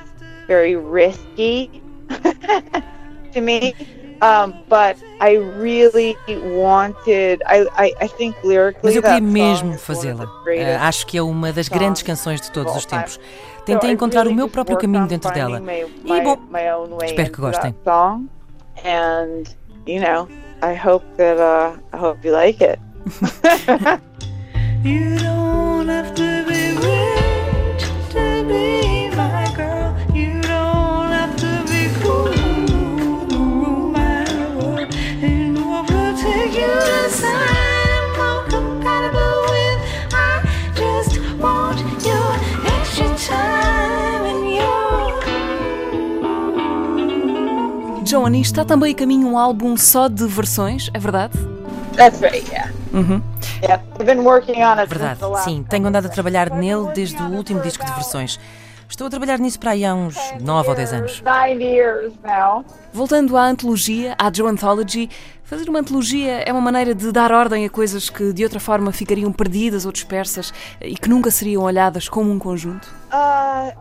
[0.51, 1.71] very risky
[3.33, 3.73] to me.
[4.21, 7.43] Um, but I really wanted.
[7.47, 10.27] I, I, I think lyrically Mas eu queria mesmo fazê-la.
[10.49, 13.19] Eh, acho que é uma das grandes canções de todos os tempos.
[13.65, 15.63] Tentei encontrar o meu próprio caminho dentro dela.
[16.05, 16.39] E bom,
[17.03, 17.75] espero que gostem.
[17.83, 18.29] Song,
[18.85, 19.45] and
[19.87, 20.29] you know,
[20.63, 22.79] I hope that uh, I hope you like it.
[24.83, 29.00] You don't have to be rich to be
[48.41, 51.35] e está também a caminho um álbum só de versões, é verdade?
[51.95, 52.51] That's right.
[52.51, 52.73] Yeah.
[52.95, 53.23] Uhum.
[53.63, 53.83] Yeah.
[53.99, 57.61] I've been working on it Verdade, sim, tenho andado a trabalhar nele desde o último
[57.61, 58.41] disco de versões.
[58.89, 61.23] Estou a trabalhar nisso para aí há uns 9 ou 10 anos.
[62.95, 65.11] Voltando à antologia, à Joe Anthology,
[65.51, 68.93] fazer uma antologia é uma maneira de dar ordem a coisas que de outra forma
[68.93, 72.89] ficariam perdidas ou dispersas e que nunca seriam olhadas como um conjunto?
[73.13, 73.73] Uh,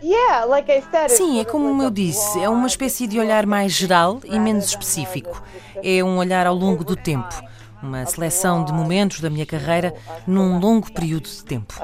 [0.00, 1.10] yeah, like I said.
[1.10, 5.42] Sim, é como eu disse, é uma espécie de olhar mais geral e menos específico.
[5.82, 7.34] É um olhar ao longo do tempo,
[7.82, 9.92] uma seleção de momentos da minha carreira
[10.28, 11.74] num longo período de tempo.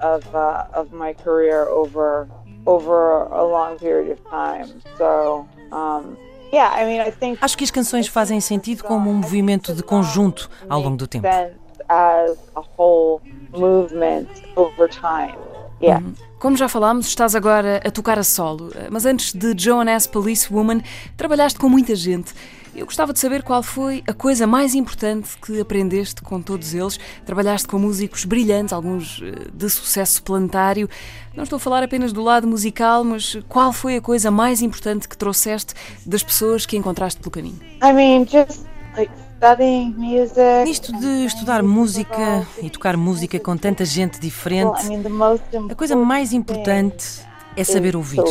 [0.00, 2.28] uh, of my career over
[2.66, 4.66] over a long period of time.
[4.96, 6.16] So, um,
[6.52, 9.82] yeah, I mean, I think Acho que as canções fazem sentido como um movimento de
[9.82, 11.26] conjunto ao longo do tempo.
[11.26, 13.20] sense as a whole
[13.56, 14.26] movement
[14.56, 15.34] over time.
[15.80, 16.04] Yeah.
[16.38, 20.08] Como já falámos, estás agora a tocar a solo, mas antes de Joan S.
[20.08, 20.80] Police Woman,
[21.16, 22.32] trabalhaste com muita gente.
[22.74, 26.98] Eu gostava de saber qual foi a coisa mais importante que aprendeste com todos eles.
[27.24, 30.88] Trabalhaste com músicos brilhantes, alguns eh, de sucesso planetário.
[31.34, 35.08] Não estou a falar apenas do lado musical, mas qual foi a coisa mais importante
[35.08, 37.58] que trouxeste das pessoas que encontraste pelo caminho?
[37.82, 38.64] I mean, just
[38.96, 40.64] like studying music.
[40.64, 45.08] Nisto de estudar música e tocar música com tanta gente diferente, Well, I mean, the
[45.08, 47.26] most a coisa mais importante
[47.58, 48.22] é saber ouvir.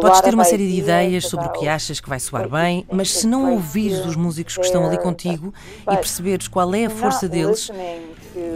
[0.00, 3.12] Podes ter uma série de ideias sobre o que achas que vai soar bem, mas
[3.12, 5.52] se não ouvires os músicos que estão ali contigo
[5.90, 7.70] e perceberes qual é a força deles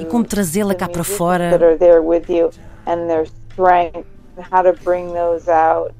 [0.00, 1.58] e como trazê-la cá para fora,
[3.08, 5.92] their strength and how to bring those out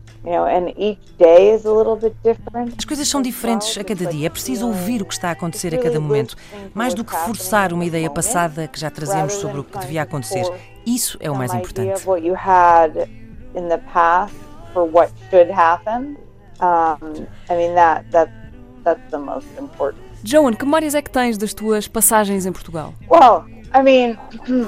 [2.76, 4.26] As coisas são diferentes a cada dia.
[4.26, 6.34] É preciso ouvir o que está a acontecer a cada momento,
[6.74, 10.44] mais do que forçar uma ideia passada que já trazemos sobre o que devia acontecer.
[10.84, 12.04] Isso é o mais importante.
[20.24, 22.92] Joan, que memórias é que tens das tuas passagens em Portugal?
[23.08, 24.18] Well, I mean,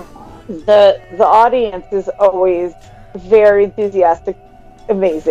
[0.67, 2.73] the the audience is always
[3.29, 4.37] very enthusiastic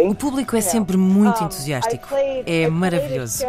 [0.09, 2.09] o público é sempre muito entusiástico.
[2.45, 3.43] É maravilhoso.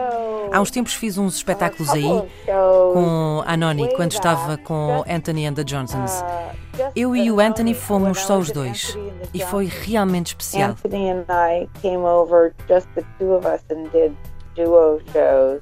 [0.50, 2.09] Há uns tempos fiz uns espetáculos aí
[2.46, 6.22] com a Noni, quando estava com Anthony and the Johnsons.
[6.22, 6.59] Uh,
[6.94, 8.96] Eu e o Anthony fomos só os dois
[9.34, 10.70] e foi realmente especial.
[10.70, 14.16] Anthony and I came over, just the two of us, and did
[14.54, 15.61] duo shows.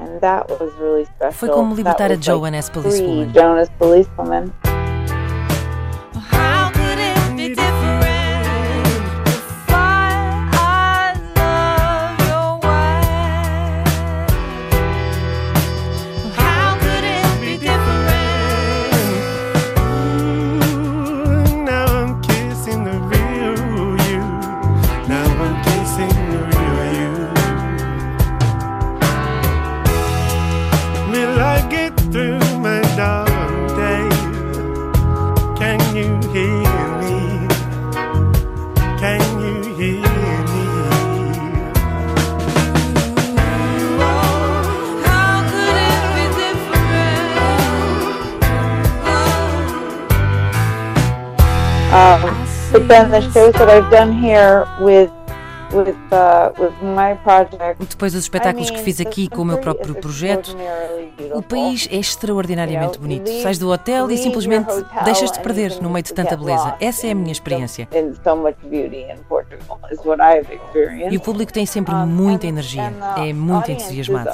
[0.00, 1.32] And that was really special.
[1.32, 4.52] Foi como libertar a Joan as policewoman.
[51.90, 52.50] Policewoman.
[52.72, 55.10] but then the shows that I've done here with
[55.72, 56.52] uh,
[57.88, 60.56] Depois dos espetáculos que fiz aqui com o meu próprio projeto,
[61.34, 63.30] o país é extraordinariamente bonito.
[63.42, 64.68] Sais do hotel e simplesmente
[65.04, 66.74] deixas-te perder no meio de tanta beleza.
[66.80, 67.88] Essa é a minha experiência.
[71.10, 74.30] E o público tem sempre muita energia, é muito entusiasmado.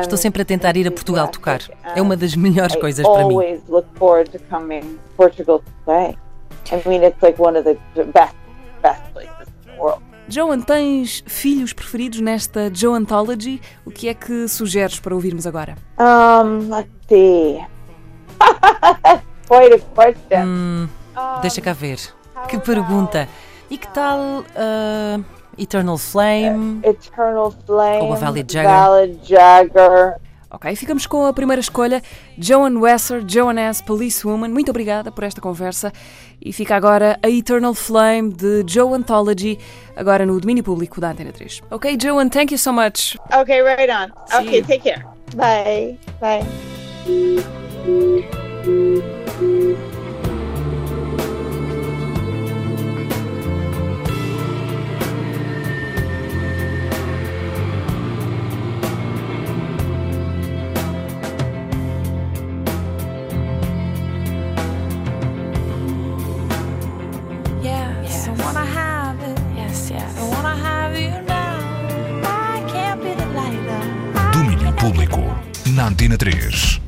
[0.00, 1.60] Estou sempre a tentar ir a Portugal tocar.
[1.94, 3.36] É uma das melhores coisas para mim.
[6.70, 7.78] I mean, it's like one of the
[8.12, 8.34] best
[8.82, 10.02] best places in the world.
[10.28, 13.62] Joan, tens filhos preferidos nesta Joanthology?
[13.86, 15.76] O que é que sugeres para ouvirmos agora?
[15.98, 17.64] Um, let's see.
[19.48, 20.44] Quite a question.
[20.44, 20.88] Hum,
[21.40, 21.98] deixa cá ver.
[22.46, 23.26] Que pergunta.
[23.70, 25.24] E que tal uh,
[25.58, 26.80] Eternal Flame?
[26.82, 28.02] Eternal Flame.
[28.02, 28.70] Ou a Valley Jagger?
[28.70, 30.16] Valley Jagger.
[30.50, 32.02] Ok, ficamos com a primeira escolha,
[32.38, 33.82] Joan Wesser, Joan S.
[33.82, 34.48] Policewoman.
[34.48, 35.92] Muito obrigada por esta conversa.
[36.40, 39.58] E fica agora a Eternal Flame de Joe Anthology,
[39.94, 41.62] agora no domínio público da Antena 3.
[41.70, 43.18] Ok, Joan, thank you so much.
[43.30, 44.10] Ok, right on.
[44.26, 44.66] See okay, you.
[44.66, 45.04] take care.
[45.36, 45.98] Bye.
[46.18, 46.46] Bye.
[75.78, 76.87] Na Antena 3.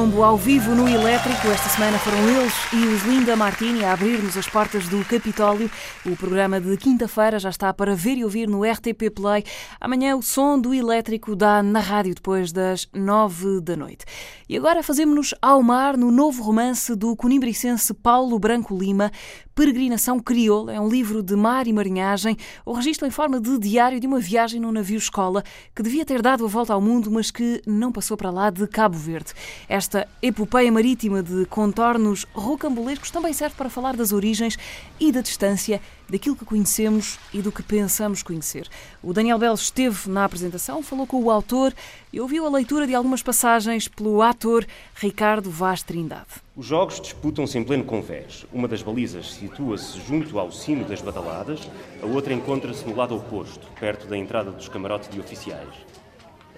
[0.00, 1.46] Combo ao vivo no Elétrico.
[1.48, 5.70] Esta semana foram eles e os Linda Martini a abrir-nos as portas do Capitólio.
[6.06, 9.44] O programa de quinta-feira já está para ver e ouvir no RTP Play.
[9.78, 14.06] Amanhã o som do Elétrico dá na rádio depois das nove da noite.
[14.48, 19.12] E agora fazemos-nos ao mar no novo romance do conimbricense Paulo Branco Lima,
[19.54, 20.72] Peregrinação Crioula.
[20.72, 24.18] É um livro de mar e marinhagem, o registro em forma de diário de uma
[24.18, 25.44] viagem num navio-escola
[25.74, 28.66] que devia ter dado a volta ao mundo, mas que não passou para lá de
[28.66, 29.34] Cabo Verde.
[29.68, 29.89] Esta
[30.22, 34.58] epopeia marítima de contornos rocambolescos também serve para falar das origens
[34.98, 38.68] e da distância daquilo que conhecemos e do que pensamos conhecer.
[39.02, 41.72] O Daniel Belo esteve na apresentação, falou com o autor
[42.12, 46.26] e ouviu a leitura de algumas passagens pelo ator Ricardo Vaz Trindade.
[46.56, 48.44] Os jogos disputam-se em pleno convés.
[48.52, 51.68] Uma das balizas situa-se junto ao sino das badaladas,
[52.02, 55.89] a outra encontra-se no lado oposto, perto da entrada dos camarotes de oficiais.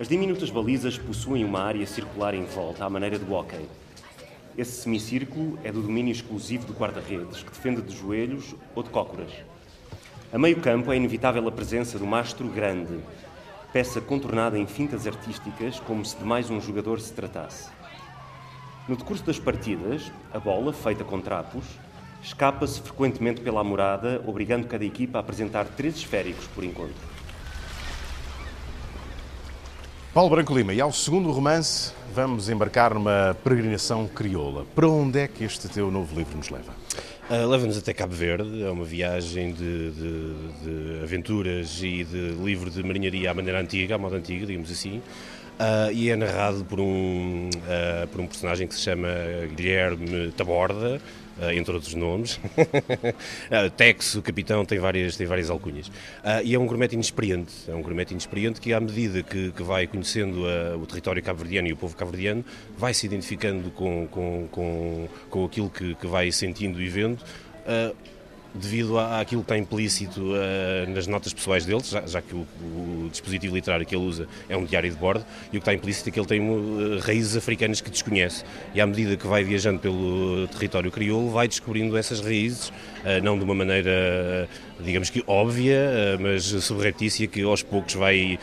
[0.03, 3.68] As diminutas balizas possuem uma área circular em volta, à maneira do hóquei.
[4.59, 9.31] Esse semicírculo é do domínio exclusivo do guarda-redes, que defende de joelhos ou de cócoras.
[10.32, 12.98] A meio campo é inevitável a presença do mastro grande,
[13.72, 17.70] peça contornada em fintas artísticas, como se de mais um jogador se tratasse.
[18.89, 21.64] No decurso das partidas, a bola, feita com trapos,
[22.20, 27.11] escapa-se frequentemente pela morada, obrigando cada equipa a apresentar três esféricos por encontro.
[30.14, 34.66] Paulo Branco Lima, e ao segundo romance vamos embarcar numa peregrinação crioula.
[34.74, 36.70] Para onde é que este teu novo livro nos leva?
[37.30, 40.34] Uh, Leva-nos até Cabo Verde, é uma viagem de, de,
[40.64, 44.98] de, aventuras e de livro de marinharia à maneira antiga, à moda antiga, digamos assim.
[44.98, 49.09] Uh, e é narrado por um, uh, por um personagem que se chama
[49.56, 51.01] Guilherme Taborda,
[51.55, 52.40] entre outros nomes.
[53.77, 55.90] Tex, o capitão, tem várias, tem várias alcunhas.
[56.44, 59.86] e é um grumete inexperiente, é um grumete inexperiente que, à medida que, que vai
[59.86, 60.44] conhecendo
[60.81, 62.44] o território cabo-verdiano e o povo cabo-verdiano,
[62.77, 67.19] vai se identificando com, com, com, com aquilo que, que vai sentindo e vendo
[68.55, 73.09] devido àquilo que está implícito uh, nas notas pessoais deles, já, já que o, o,
[73.11, 76.09] dispositivo literário que ele usa é um diário de bordo, e o que está implícito
[76.09, 78.45] é que ele tem uh, raízes africanas que desconhece.
[78.74, 82.73] E à medida que vai viajando pelo território crioulo, vai descobrindo essas raízes,
[83.23, 84.49] não de uma maneira
[84.83, 88.39] digamos que óbvia, eh, mas subreptícia, que aos poucos vai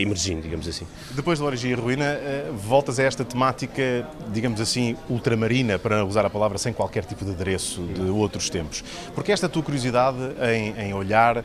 [0.00, 0.86] emergindo, digamos assim.
[1.12, 2.18] Depois da Origem e Ruína,
[2.54, 7.32] voltas a esta temática, digamos assim, ultramarina, para usar a palavra sem qualquer tipo de
[7.32, 8.82] adereço de outros tempos.
[9.14, 10.16] Porque esta tua curiosidade
[10.50, 11.44] em, em olhar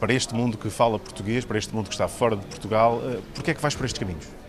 [0.00, 3.00] para este mundo que fala português, para este mundo que está fora de Portugal,
[3.34, 4.41] porquê é que vais por estes caminhos?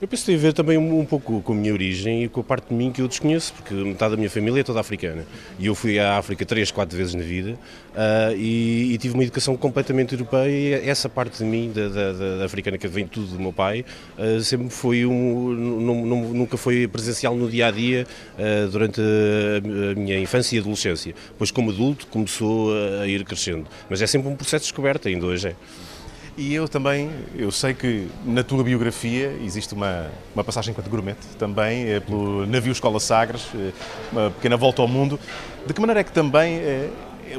[0.00, 2.28] Eu penso que tem a ver também um, um, pouco com a minha origem e
[2.28, 4.78] com a parte de mim que eu desconheço, porque metade da minha família é toda
[4.78, 5.24] africana.
[5.58, 9.22] E eu fui à África três, quatro vezes na vida uh, e, e, tive uma
[9.22, 13.28] educação completamente europeia e essa parte de mim, da, da, da africana, que vem tudo
[13.28, 13.86] do meu pai,
[14.18, 15.54] uh, sempre foi um.
[15.54, 18.06] nunca foi presencial no dia a dia
[18.38, 21.14] uh, durante a, a, minha infância e adolescência.
[21.38, 23.66] Pois, como adulto, começou a ir crescendo.
[23.88, 25.56] Mas é sempre um processo de descoberta, ainda hoje é.
[26.36, 31.16] E eu também, eu sei que na tua biografia existe uma, uma passagem enquanto gourmet
[31.38, 33.72] também, é pelo navio Escola Sagres, eh,
[34.12, 35.18] uma pequena volta ao mundo.
[35.66, 36.90] De que maneira é que também é,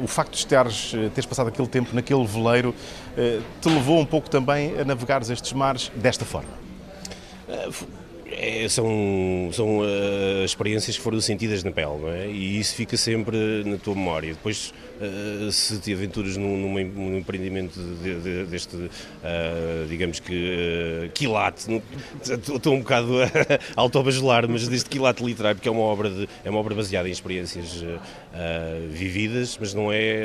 [0.02, 2.74] o facto de estares, teres passado aquele tempo naquele veleiro
[3.16, 6.50] é, te levou um pouco também a navegares estes mares desta forma?
[8.30, 12.28] É, são são uh, experiências que foram sentidas na pele, não é?
[12.28, 14.34] E isso fica sempre na tua memória.
[14.34, 14.72] Depois,
[15.52, 18.90] se te aventuras num, num empreendimento de, de, deste, uh,
[19.88, 21.82] digamos que, uh, quilate,
[22.22, 23.22] estou um bocado
[23.76, 27.08] a autobagelar, mas deste quilate literário, porque é uma obra, de, é uma obra baseada
[27.08, 27.84] em experiências
[28.90, 30.22] vividas, mas não é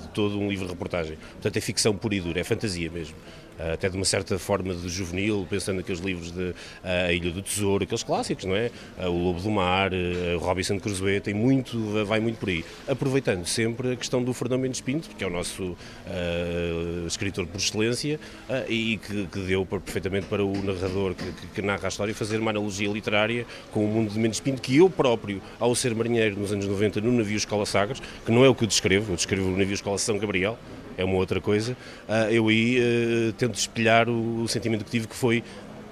[0.00, 1.16] de todo um livro de reportagem.
[1.32, 3.16] Portanto, é ficção pura e dura, é fantasia mesmo.
[3.60, 7.30] Eh, até de uma certa forma de juvenil, pensando naqueles livros de eh, A Ilha
[7.30, 8.70] do Tesouro, aqueles clássicos, não é?
[8.98, 12.64] Eh, o Lobo do Mar, o Robinson Crusoe, tem muito, vai muito por aí.
[12.88, 17.58] Aproveitando sempre a questão do Fernando Mendes Pinto, que é o nosso uh, escritor por
[17.58, 18.18] excelência
[18.48, 22.14] uh, e que, que, deu perfeitamente para o narrador que, que, que, narra a história
[22.14, 25.94] fazer uma analogia literária com o mundo de Mendes Pinto, que eu próprio, ao ser
[25.94, 29.12] marinheiro nos anos 90 no navio Escola Sagres, que não é o que eu descrevo,
[29.12, 30.58] eu descrevo o navio Escola São Gabriel,
[31.00, 31.72] é uma outra coisa.
[32.08, 35.42] Uh, eu aí uh, tento espelhar o, o, sentimento que tive, que foi.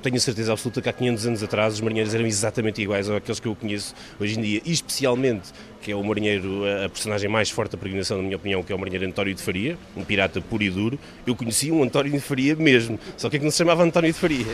[0.02, 3.40] Tenho a certeza absoluta que há 500 anos atrás os marinheiros eram exatamente iguais àqueles
[3.40, 5.50] que eu conheço hoje em dia, e especialmente
[5.82, 8.76] que é o marinheiro, a personagem mais forte da peregrinação, na minha opinião, que é
[8.76, 10.98] o marinheiro António de Faria, um pirata puro e duro.
[11.26, 14.12] Eu conheci um António de Faria mesmo, só que é que não se chamava António
[14.12, 14.46] de Faria.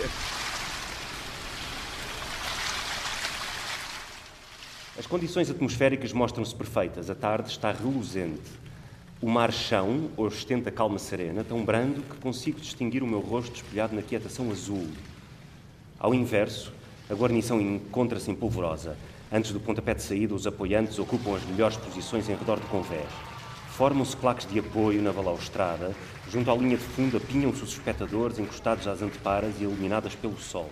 [4.99, 7.11] As condições atmosféricas mostram-se perfeitas.
[7.11, 8.64] A tarde está reluzente.
[9.23, 13.95] O mar chão ostenta calma serena, tão brando que consigo distinguir o meu rosto espelhado
[13.95, 14.89] na quietação azul.
[15.99, 16.73] Ao inverso,
[17.11, 18.97] A guarnição encontra-se em polvorosa.
[19.31, 23.09] Antes do pontapé de saída, os apoiantes ocupam as melhores posições em redor do convés.
[23.73, 25.95] Formam-se claques de apoio na balaustrada.
[26.31, 30.71] Junto à linha de fundo, apinham-se os espectadores encostados às anteparas e iluminadas pelo sol.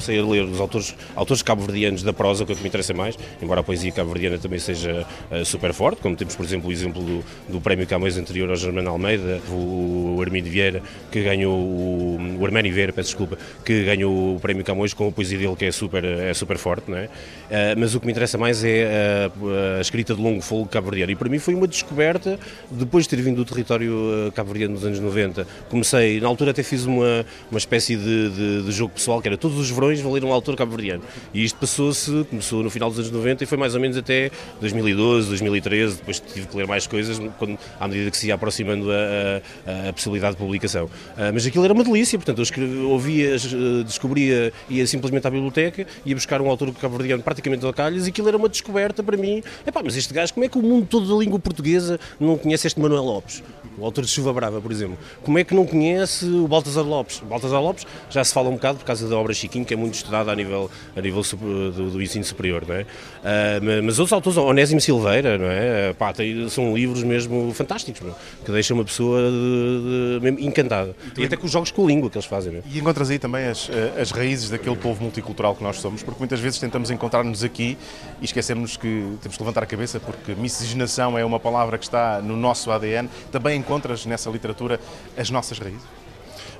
[0.00, 2.94] Comecei a ler os autores, autores cabo-verdianos da prosa, que é o que me interessa
[2.94, 6.72] mais, embora a poesia cabo-verdiana também seja uh, super forte, como temos, por exemplo, o
[6.72, 10.82] exemplo do, do prémio Camões anterior ao Germano Almeida, o, o Armindo Vieira,
[11.12, 15.12] que ganhou o, o Armani Vieira, peço desculpa, que ganhou o prémio Camões com a
[15.12, 17.08] poesia dele que é super, é super forte, não é?
[17.50, 21.10] Uh, mas o que me interessa mais é a, a escrita de longo fogo cabo-verdiano,
[21.10, 22.38] e para mim foi uma descoberta,
[22.70, 26.62] depois de ter vindo do território eh, cabo-verdiano nos anos 90, comecei, na altura até
[26.62, 30.12] fiz uma, uma espécie de, de, de jogo pessoal, que era todos os verões vão
[30.12, 31.02] ler um autor cabo-verdiano.
[31.34, 34.30] E isto passou-se, começou no final dos anos 90 e foi mais ou menos até
[34.60, 38.92] 2012, 2013, depois tive que ler mais coisas quando, à medida que se ia aproximando
[38.92, 40.88] a, a, a possibilidade de publicação.
[41.34, 43.36] Mas aquilo era uma delícia, portanto eu escrevia, ouvia,
[43.84, 48.28] descobria, ia simplesmente à biblioteca, ia buscar um autor cabo-verdiano praticamente ao calhas e aquilo
[48.28, 49.42] era uma descoberta para mim.
[49.66, 52.66] Epá, mas este gajo, como é que o mundo todo da língua portuguesa não conhece
[52.66, 53.42] este Manuel Lopes?
[53.78, 54.98] O autor de Chuva Brava, por exemplo.
[55.22, 57.22] Como é que não conhece o Baltasar Lopes?
[57.22, 59.76] O Baltasar Lopes já se fala um bocado por causa da obra Chiquinho, que é
[59.76, 62.82] muito estudada a nível, a nível do, do ensino superior, não é?
[62.82, 65.92] Uh, mas outros autores, Onésimo Silveira, não é?
[65.94, 68.14] Pá, tem, são livros mesmo fantásticos, meu,
[68.44, 70.94] que deixam uma pessoa de, de, encantada.
[71.16, 72.52] E, e até com os jogos com a língua que eles fazem.
[72.52, 72.62] Não é?
[72.70, 76.18] E encontras aí também as, eh, as raízes daquele povo multicultural que nós somos, porque
[76.18, 76.90] muitas vezes tentamos
[77.30, 77.78] encontrar-nos aqui
[78.20, 82.20] e esquecemos que temos que levantar a cabeça porque miscigenação é uma palavra que está
[82.20, 83.08] no nosso ADN.
[83.30, 84.80] Também encontras nessa literatura
[85.16, 85.99] as nossas raízes?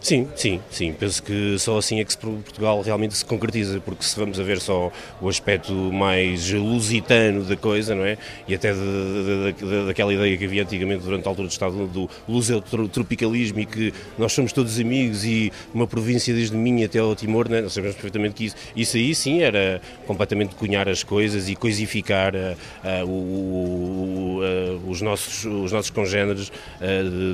[0.00, 0.92] Sim, sim, sim.
[0.94, 4.58] Penso que só assim é que Portugal realmente se concretiza, porque se vamos a ver
[4.58, 4.90] só
[5.20, 8.16] o aspecto mais lusitano da coisa, não é?
[8.48, 11.86] E até de, de, de, daquela ideia que havia antigamente durante a altura do Estado
[11.86, 17.14] do lusotropicalismo e que nós somos todos amigos e uma província desde Minha até ao
[17.14, 17.60] Timor, não é?
[17.60, 22.34] nós sabemos perfeitamente que isso, isso aí sim era completamente cunhar as coisas e coisificar
[22.34, 26.50] uh, uh, o, uh, os, nossos, os nossos congêneres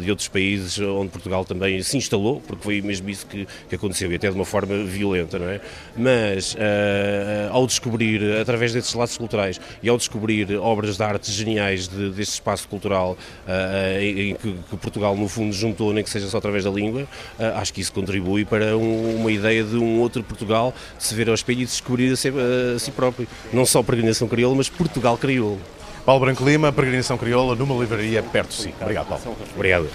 [0.02, 4.10] de outros países onde Portugal também se instalou, porque foi mesmo isso que, que aconteceu,
[4.10, 5.60] e até de uma forma violenta, não é?
[5.96, 11.86] Mas uh, ao descobrir, através desses laços culturais, e ao descobrir obras de arte geniais
[11.86, 13.16] de, deste espaço cultural
[13.46, 16.70] uh, em, em que, que, Portugal, no fundo, juntou, nem que seja só através da
[16.70, 21.14] língua, uh, acho que isso contribui para um, uma ideia de um outro Portugal se
[21.14, 23.28] ver ao espelho e descobrir a si, a si próprio.
[23.52, 25.60] Não só a peregrinação crioula, mas Portugal crioulo.
[26.04, 28.74] Paulo Branco Lima, Peregrinação Crioula, numa livraria perto de si.
[28.80, 29.36] Obrigado, Paulo.
[29.56, 29.88] Obrigado.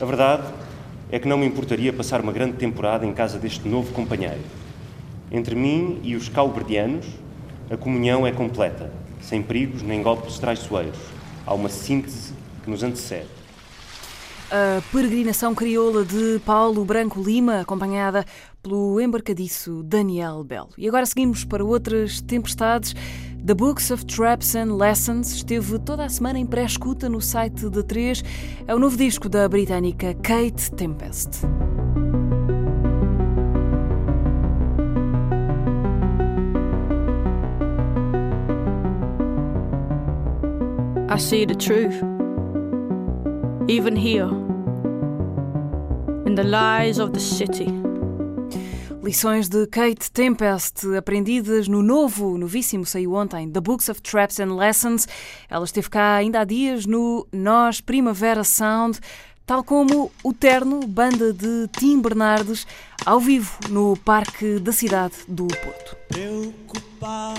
[0.00, 0.44] A verdade
[1.10, 4.40] é que não me importaria passar uma grande temporada em casa deste novo companheiro.
[5.30, 7.06] Entre mim e os calverdianos,
[7.70, 10.98] a comunhão é completa, sem perigos nem golpes traiçoeiros.
[11.46, 13.36] Há uma síntese que nos antecede.
[14.50, 18.24] A peregrinação crioula de Paulo Branco Lima, acompanhada
[18.62, 20.68] pelo embarcadiço Daniel Belo.
[20.78, 22.94] E agora seguimos para outras tempestades.
[23.46, 27.80] The Books of Traps and Lessons esteve toda a semana em pré-escuta no site da
[27.80, 28.24] 3.
[28.66, 31.46] É o novo disco da britânica Kate Tempest.
[41.08, 42.02] I see the truth,
[43.68, 44.28] even here,
[46.26, 47.85] in the lies of the city.
[49.06, 54.56] Lições de Kate Tempest, aprendidas no novo, novíssimo, saiu ontem, The Books of Traps and
[54.56, 55.06] Lessons.
[55.48, 58.98] Ela esteve cá ainda há dias no Nós Primavera Sound,
[59.46, 62.66] tal como o Terno, banda de Tim Bernardes,
[63.04, 65.96] ao vivo no Parque da Cidade do Porto.
[66.08, 67.38] Preocupado,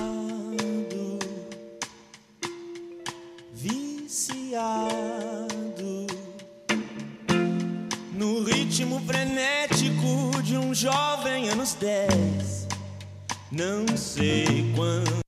[3.54, 5.57] viciado
[8.18, 12.68] no ritmo frenético de um jovem anos 10.
[13.52, 15.22] Não sei quando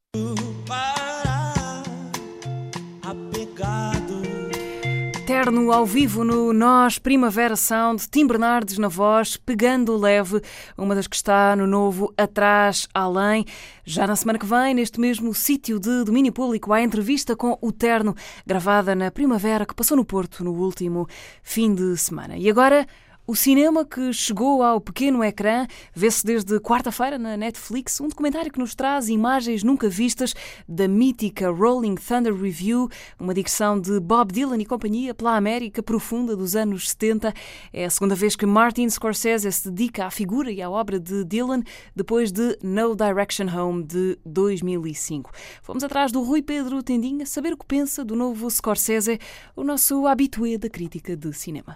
[5.41, 10.41] Terno ao vivo no Nós Primavera Sound, Tim Bernardes na voz, pegando leve,
[10.77, 13.45] uma das que está no novo Atrás Além.
[13.85, 17.71] Já na semana que vem, neste mesmo sítio de domínio público, há entrevista com o
[17.71, 18.13] Terno,
[18.45, 21.07] gravada na primavera que passou no Porto no último
[21.41, 22.35] fim de semana.
[22.37, 22.85] E agora.
[23.29, 28.57] O cinema que chegou ao pequeno ecrã vê-se desde quarta-feira na Netflix um documentário que
[28.57, 30.33] nos traz imagens nunca vistas
[30.67, 32.89] da mítica Rolling Thunder Review,
[33.19, 37.31] uma digressão de Bob Dylan e companhia pela América profunda dos anos 70.
[37.71, 41.23] É a segunda vez que Martin Scorsese se dedica à figura e à obra de
[41.23, 41.61] Dylan
[41.95, 45.29] depois de No Direction Home de 2005.
[45.61, 49.19] Fomos atrás do Rui Pedro Tendinha saber o que pensa do novo Scorsese,
[49.55, 51.75] o nosso habitué da crítica de cinema.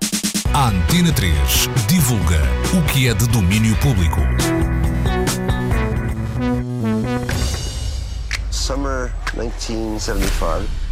[0.53, 2.39] A Antena 3 divulga
[2.77, 4.21] o que é de domínio público.
[8.51, 10.82] Summer 1975,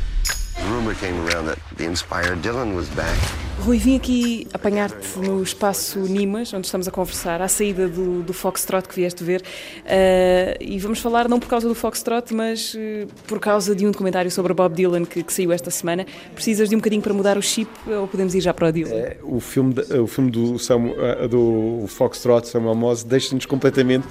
[3.60, 8.34] Rui, vim aqui apanhar-te no espaço Nimas, onde estamos a conversar, à saída do, do
[8.34, 9.42] Foxtrot que vieste ver.
[9.42, 13.92] Uh, e vamos falar não por causa do Foxtrot, mas uh, por causa de um
[13.92, 16.06] documentário sobre Bob Dylan que, que, saiu esta semana.
[16.34, 18.96] Precisas de um bocadinho para mudar o chip ou podemos ir já para o Dylan?
[18.96, 24.08] É, o, filme, o filme do, Samuel, do Foxtrot, Samuel Moss, deixa-nos completamente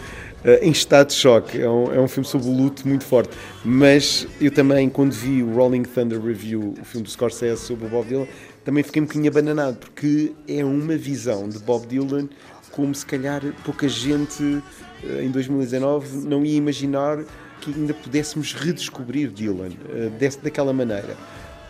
[0.63, 1.61] em estado de choque.
[1.61, 3.37] É um, é um filme sobre o luto muito forte.
[3.65, 7.89] Mas eu também, quando vi o Rolling Thunder Review, o filme do Scorsese sobre o
[7.89, 8.27] Bob Dylan,
[8.65, 12.29] também fiquei um bocadinho abananado, porque é uma visão de Bob Dylan
[12.71, 14.63] como se calhar pouca gente
[15.05, 17.19] eh, em 2019 não ia imaginar
[17.61, 21.17] que ainda pudéssemos redescobrir Dylan eh, daquela maneira.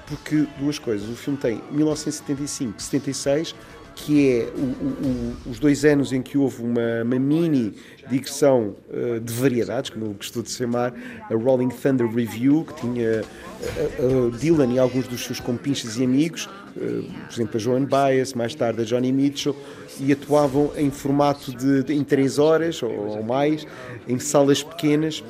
[0.06, 3.54] Porque duas coisas, o filme tem 1975, 76,
[3.94, 7.74] que é o, o, os dois anos em que houve uma, uma mini
[8.10, 10.92] digressão uh, de variedades, como eu de chamar,
[11.30, 16.04] a Rolling Thunder Review, que tinha uh, uh, Dylan e alguns dos seus compinches e
[16.04, 19.56] amigos, por exemplo, a Joan Baez, mais tarde a Johnny Mitchell,
[19.98, 23.66] e atuavam em formato de, de em três horas ou, ou mais,
[24.06, 25.22] em salas pequenas,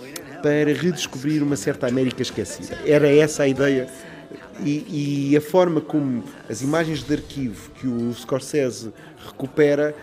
[0.43, 2.79] para redescobrir uma certa América esquecida.
[2.87, 3.89] Era essa a ideia
[4.65, 8.93] e, e, a forma como as imagens de arquivo que o Scorsese
[9.27, 9.95] recupera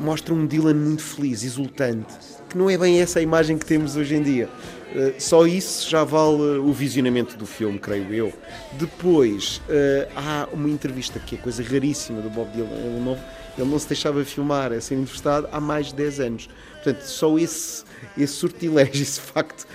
[0.00, 2.14] mostram um Dylan muito feliz, exultante,
[2.48, 4.48] que não é bem essa a imagem que temos hoje em dia.
[4.94, 8.32] Uh, só isso já vale o visionamento do filme, creio eu.
[8.72, 12.70] Depois, uh, há uma entrevista que é coisa raríssima do Bob Dylan.
[12.70, 13.12] Ele não,
[13.56, 16.48] ele não se deixava filmar a ser entrevistado há mais de 10 anos.
[16.82, 17.84] Portanto, só esse,
[18.18, 19.66] esse sortilégio, esse facto.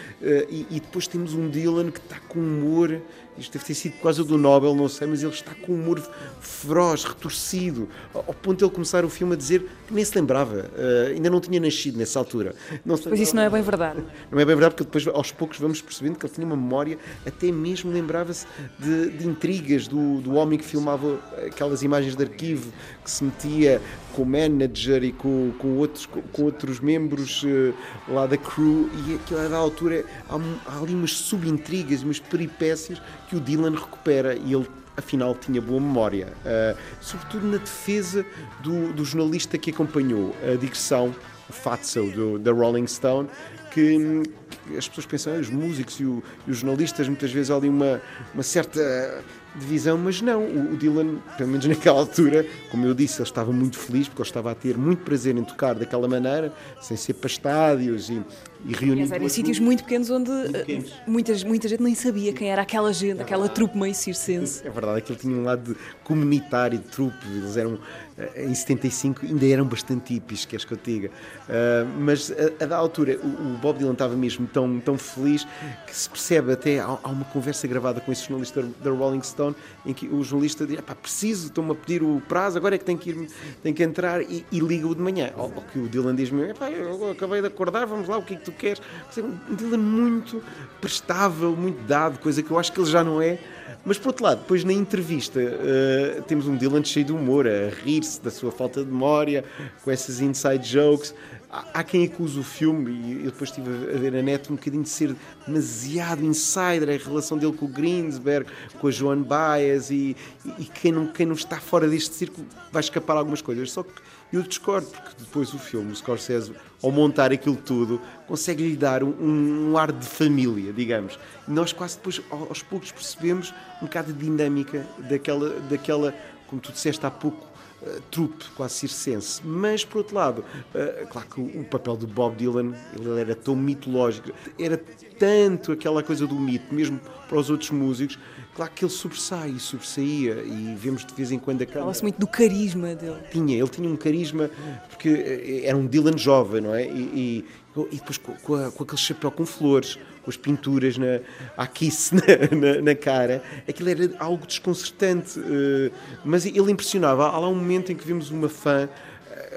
[0.50, 3.00] E, e, depois temos um Dylan que está com humor
[3.38, 5.76] isto deve ter sido por causa do Nobel, não sei, mas ele está com um
[5.76, 6.02] humor
[6.40, 10.70] feroz, retorcido, ao ponto de ele começar o filme a dizer que nem se lembrava,
[10.76, 12.56] uh, ainda não tinha nascido nessa altura.
[12.86, 14.04] Não pois isso não é bem verdade.
[14.32, 16.98] Não é bem verdade, porque depois aos poucos vamos percebendo que ele tinha uma memória,
[17.26, 18.46] até mesmo lembrava-se
[18.80, 22.72] de, de, intrigas do, do homem que filmava aquelas imagens de arquivo,
[23.04, 23.82] que se metia
[24.14, 27.74] com o manager e com, com, outros, com, com outros membros uh,
[28.08, 33.02] lá da crew, e aquela da altura há, há ali umas subintrigas, umas peripécias
[33.36, 38.26] que o Dylan recupera e ele afinal tinha boa memória, uh, sobretudo na defesa
[38.62, 41.14] do, do, jornalista que acompanhou a digressão,
[41.50, 43.28] o Fatso, do, da Rolling Stone,
[43.72, 44.24] que,
[44.68, 47.68] que, as pessoas pensam, ah, os músicos e, o, e, os jornalistas, muitas vezes ali
[47.68, 48.02] uma,
[48.34, 49.22] uma certa
[49.54, 53.52] divisão, mas não, o, o, Dylan, pelo menos naquela altura, como eu disse, ele estava
[53.52, 57.16] muito feliz porque ele estava a ter muito prazer em tocar daquela maneira, sem ser
[57.16, 58.24] para estádios e,
[58.66, 59.12] e.
[59.12, 60.94] Eram em sítios muito pequenos onde muito eh, pequenos.
[61.06, 64.66] Muitas, muita gente nem sabia quem era aquela gente, aquela trupe meio circense.
[64.66, 67.78] É verdade, aquilo tinha um lado de comunitário de trupe, eles eram
[68.18, 71.10] eh, em 75 ainda eram bastante hippies, queres que eu diga.
[71.10, 75.46] Uh, mas a, a, da altura o, o, Bob Dylan estava mesmo tão, tão feliz
[75.86, 79.54] que se percebe até, há, há uma conversa gravada com esse jornalista da Rolling Stone
[79.86, 82.96] em que o jornalista diz, preciso, estão-me a pedir o prazo, agora é que tem
[82.96, 83.30] que, ir,
[83.62, 85.32] tem que entrar e, e liga-o de manhã.
[85.36, 88.38] Ao, ao que o Dylan diz-me, eu acabei de acordar, vamos lá, o que é
[88.38, 88.82] que tu queres?
[89.18, 90.42] Um Dylan muito
[90.80, 93.38] prestável, muito dado, coisa que eu acho que ele já não é
[93.86, 97.70] mas por outro lado, depois na entrevista uh, temos um Dylan cheio de humor, a
[97.70, 99.44] rir-se da sua falta de memória,
[99.84, 101.14] com essas inside jokes.
[101.50, 104.56] Há, há quem acuse o filme, e eu depois estive a ver a net, um
[104.56, 105.16] bocadinho de ser
[105.46, 110.16] demasiado insider, a relação dele com o Greensberg, com a Joan Baez, e,
[110.58, 113.72] e, quem, não, quem não está fora deste círculo vai escapar algumas coisas.
[113.72, 113.92] Só que
[114.34, 119.04] eu discordo, porque depois o filme, o Scorsese, ao montar aquilo tudo, consegue lhe dar
[119.04, 121.18] um, um ar de família, digamos.
[121.48, 126.14] E nós quase depois, aos poucos, percebemos um bocado de dinâmica daquela, daquela
[126.48, 127.46] como tu disseste há pouco,
[127.82, 129.42] uh, trupe, quase circense.
[129.44, 133.36] Mas, por outro lado, uh, claro que o, o, papel do Bob Dylan ele era
[133.36, 134.78] tão mitológico, era
[135.20, 138.20] tanto aquela coisa do mito, mesmo para os outros músicos,
[138.56, 141.82] Claro que ele sobressai e sobressaía e vemos de vez em quando a câmera.
[141.82, 143.20] Fala-se muito do carisma dele.
[143.30, 144.50] Tinha, ele tinha um carisma
[144.90, 146.86] porque eh, era um Dylan jovem, não é?
[146.88, 147.44] E,
[147.76, 151.20] e, e depois com, com, a, com, aquele chapéu com flores, com as pinturas na,
[151.58, 152.22] a kiss na,
[152.56, 155.92] na, na, cara, aquilo era algo desconcertante, uh,
[156.24, 157.28] mas ele impressionava.
[157.28, 158.88] Há lá um momento em que vimos uma fã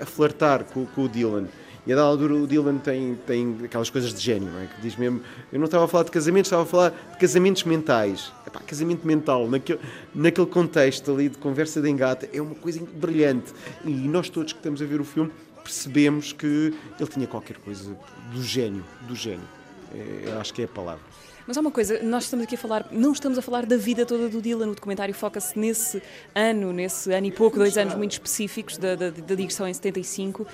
[0.03, 1.47] a flertar com, com o Dylan.
[1.87, 4.67] E a da altura o Dylan tem, tem aquelas coisas de gênio, não é?
[4.67, 5.21] que diz mesmo.
[5.53, 8.33] Eu não estava a falar de casamentos, estava a falar de casamentos mentais.
[8.47, 9.81] Epá, casamento mental, naquele,
[10.15, 13.53] naquele contexto ali de conversa de engata, é uma coisa brilhante.
[13.85, 15.31] E nós todos que estamos a ver o filme
[15.63, 17.97] percebemos que ele tinha qualquer coisa
[18.33, 19.47] do gênio, do gênio.
[19.95, 21.03] É, acho que é a palavra.
[21.47, 24.05] Mas há uma coisa, nós estamos aqui a falar, não estamos a falar da vida
[24.05, 26.03] toda do Dylan, o documentário foca-se nesse
[26.35, 30.47] ano, nesse ano e pouco, dois anos muito específicos da, da, da digressão em 75,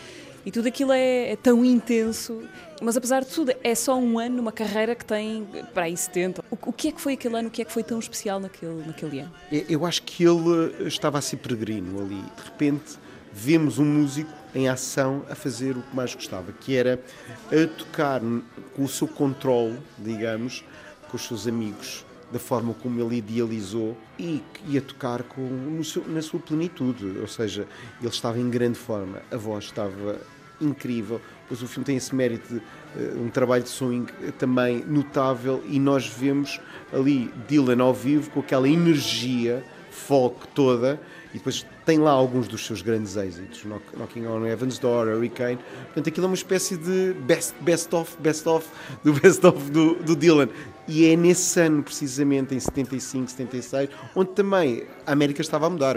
[0.44, 2.42] e tudo aquilo é, é, tão intenso,
[2.82, 6.44] mas apesar de tudo, é só um ano numa carreira que tem para aí 70.
[6.50, 7.48] O, o, que é que foi aquele ano?
[7.48, 9.32] O que é que foi tão especial naquele, naquele ano?
[9.50, 12.20] Eu acho que ele estava a ser peregrino ali.
[12.20, 12.98] De repente,
[13.32, 17.00] vemos um músico em ação a fazer o que mais gostava, que era
[17.48, 20.64] a tocar com o seu controle, digamos,
[21.10, 22.04] com os seus amigos,
[22.34, 27.64] da forma como ele idealizou e ia tocar com, seu, na sua plenitude, ou seja,
[28.00, 30.20] ele estava em grande forma, a voz estava
[30.60, 35.62] incrível, pois o filme tem esse mérito de uh, um trabalho de swing também notável
[35.68, 36.60] e nós vemos
[36.92, 41.00] ali Dylan ao vivo com aquela energia folk toda
[41.34, 45.58] e depois tem lá alguns dos seus grandes êxitos, Knocking on Heaven's Door, Hurricane.
[45.86, 48.68] Portanto, aquilo é uma espécie de best, best of, best of,
[49.02, 50.48] do best of do, do Dylan.
[50.86, 55.96] E é nesse ano, precisamente, em 75, 76, onde também a América estava a mudar.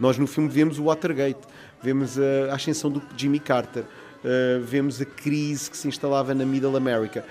[0.00, 1.40] Nós no filme vemos o Watergate,
[1.80, 3.84] vemos a ascensão do Jimmy Carter,
[4.24, 7.24] Uh, vemos a crise que se instalava na Middle America.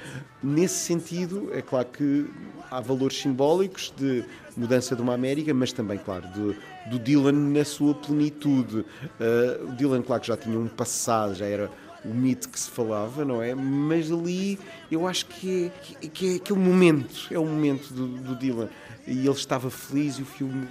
[0.43, 2.29] Nesse sentido, é claro que
[2.69, 4.23] há valores simbólicos de
[4.55, 6.55] mudança de uma América, mas também, claro, de,
[6.91, 8.85] do Dylan na sua plenitude.
[9.19, 11.71] Uh, o Dylan, claro que já tinha um passado, já era
[12.05, 13.55] o mito que se falava, não é?
[13.55, 14.59] Mas ali
[14.91, 15.71] eu acho que
[16.01, 18.69] é, que é aquele momento, é o momento do, do Dylan.
[19.07, 20.67] E ele estava feliz e o filme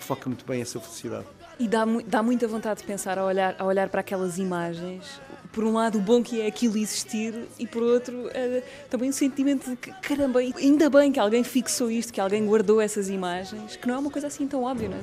[0.00, 1.26] foca muito bem essa felicidade.
[1.58, 5.20] E dá, dá muita vontade de pensar a olhar, a olhar para aquelas imagens.
[5.52, 9.12] Por um lado, o bom que é aquilo existir, e por outro, é, também o
[9.12, 13.76] sentimento de que, caramba, ainda bem que alguém fixou isto, que alguém guardou essas imagens,
[13.76, 15.00] que não é uma coisa assim tão óbvia, não é?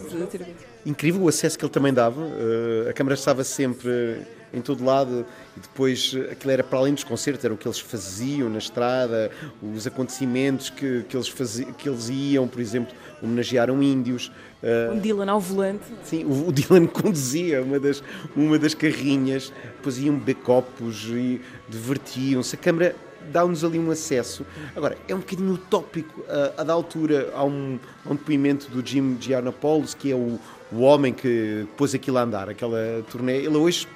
[0.86, 2.22] Incrível o acesso que ele também dava.
[2.22, 7.04] Uh, a câmara estava sempre em todo lado e depois aquilo era para além dos
[7.04, 9.32] concertos, era o que eles faziam na estrada,
[9.62, 14.32] os acontecimentos que, que, eles, faziam, que eles iam, por exemplo, homenagearam índios.
[14.62, 15.86] Uh, o Dylan ao volante.
[16.04, 18.04] Sim, o, o, Dylan conduzia uma das,
[18.36, 22.56] uma das carrinhas, depois iam beber copos e divertiam-se.
[22.56, 22.96] A câmara
[23.32, 24.46] dá-nos ali um acesso.
[24.76, 26.24] Agora, é um bocadinho utópico.
[26.28, 30.40] A, a da altura, há um, um depoimento do Jim Giannopoulos, que é o,
[30.72, 33.38] o homem que pôs aquilo a andar, aquela turnê.
[33.38, 33.88] Ele hoje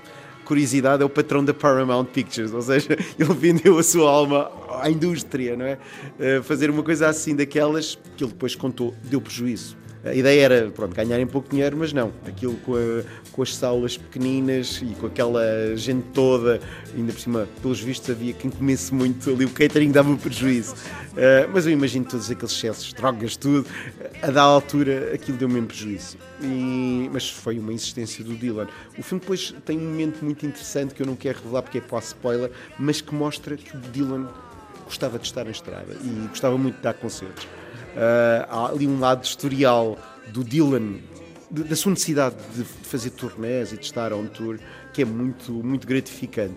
[0.44, 4.52] curiosidade, é o patrão da Paramount Pictures, ou seja, ele vendeu a sua alma
[4.82, 5.78] à indústria, não é?
[6.20, 9.83] Uh, fazer uma coisa assim daquelas que ele depois contou, deu prejuízo.
[10.06, 12.12] A ideia era, pronto, ganharem pouco dinheiro, mas não.
[12.28, 15.42] Aquilo com, a, com as saulas pequeninas e com aquela
[15.78, 16.60] gente toda,
[16.94, 20.74] ainda por cima, pelos vistos, havia quem comesse muito ali, o catering dava prejuízo.
[20.74, 23.66] Uh, mas eu imagino todos aqueles excessos, drogas, tudo.
[24.22, 26.18] A da altura, aquilo deu mesmo prejuízo.
[26.42, 28.68] E, mas foi uma insistência do Dylan.
[28.98, 31.82] O filme depois tem um momento muito interessante que eu não quero revelar porque é
[31.82, 34.28] quase spoiler, mas que mostra que o Dylan
[34.84, 37.48] gostava de estar na estrada e gostava muito de dar concertos.
[37.94, 39.98] Uh, há ali um lado historial
[40.30, 40.96] do Dylan,
[41.50, 44.58] de, da sua necessidade de fazer turnés e de estar on tour,
[44.94, 46.56] que é muito, muito gratificante.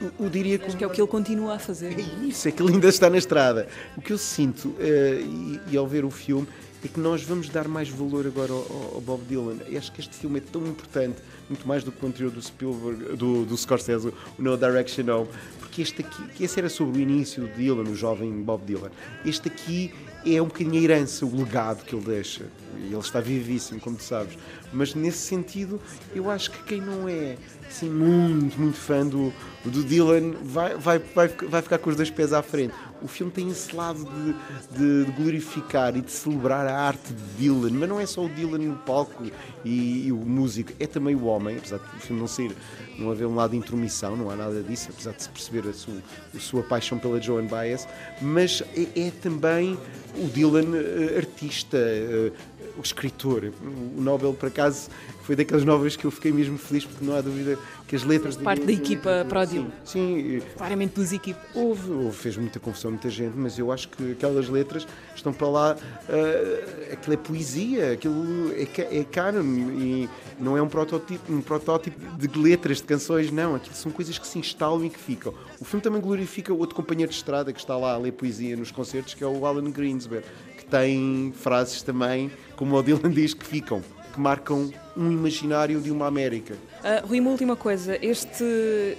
[0.00, 0.66] Eu, eu diria que...
[0.66, 1.96] Acho que é o que ele continua a fazer.
[1.98, 3.68] É isso, é que ele ainda está na estrada.
[3.96, 6.48] O que eu sinto, uh, e, e ao ver o filme,
[6.84, 9.58] é que nós vamos dar mais valor agora ao, ao, Bob Dylan.
[9.68, 12.42] Eu acho que este filme é tão importante, muito mais do que o anterior do
[12.42, 15.28] Spielberg, do, do Scorsese, o No Direction Home,
[15.60, 18.90] porque este aqui, que esse era sobre o início do Dylan, o jovem Bob Dylan.
[19.24, 19.94] Este aqui
[20.24, 22.46] é um bocadinho a herança, o legado que ele deixa.
[22.78, 24.36] E ele está vivíssimo, como tu sabes.
[24.72, 25.80] Mas nesse sentido,
[26.14, 27.36] eu acho que quem não é
[27.72, 29.32] assim, muito, muito fã do,
[29.64, 32.74] do Dylan vai, vai, vai, vai ficar com os dois pés à frente.
[33.00, 37.22] O filme tem esse lado de, de, de glorificar e de celebrar a arte de
[37.38, 39.24] Dylan, mas não é só o Dylan no palco
[39.64, 42.54] e, e, o músico, é também o homem, apesar de o filme não ser,
[42.98, 45.72] não haver um lado de intromissão, não há nada disso, apesar de se perceber a
[45.72, 46.02] sua,
[46.34, 47.88] a sua paixão pela Joan Baez,
[48.20, 49.76] mas é, é também
[50.16, 52.32] o Dylan uh, artista, uh,
[52.76, 53.52] o escritor.
[53.96, 54.88] O Nobel, por acaso,
[55.22, 58.36] foi daquelas novas que eu fiquei mesmo feliz, porque não há dúvida que as letras.
[58.36, 59.70] Parte da equipa para o Dylan.
[59.84, 60.46] Sim, sim.
[60.56, 61.42] Claramente duas equipas.
[61.54, 65.48] Houve, houve, fez muita confusão, muita gente, mas eu acho que aquelas letras estão para
[65.48, 65.76] lá.
[65.76, 69.44] Uh, aquilo é poesia, aquilo é, é canon
[69.78, 70.08] e
[70.40, 73.54] não é um protótipo, um protótipo de letras de canções, não.
[73.54, 75.32] Aquilo são coisas que se instalam e que ficam.
[75.60, 78.70] O filme também glorifica outro companheiro de estrada que está lá a ler poesia nos
[78.70, 80.26] concertos, que é o Alan Greensberg,
[80.72, 83.82] tem frases também, como o Dylan diz, que ficam,
[84.14, 86.54] que marcam um imaginário de uma América.
[86.54, 87.98] Uh, Rui, uma última coisa.
[88.04, 88.42] Este,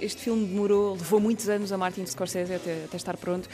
[0.00, 3.48] este filme demorou, levou muitos anos a Martin Scorsese até, até estar pronto.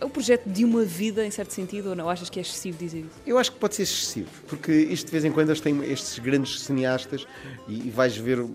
[0.00, 2.08] É o projeto de uma vida, em certo sentido, ou não?
[2.08, 3.20] Achas que é excessivo dizer isso?
[3.26, 6.18] Eu acho que pode ser excessivo, porque isto de vez em quando eles têm estes
[6.20, 7.26] grandes cineastas
[7.68, 8.48] e, e vais ver um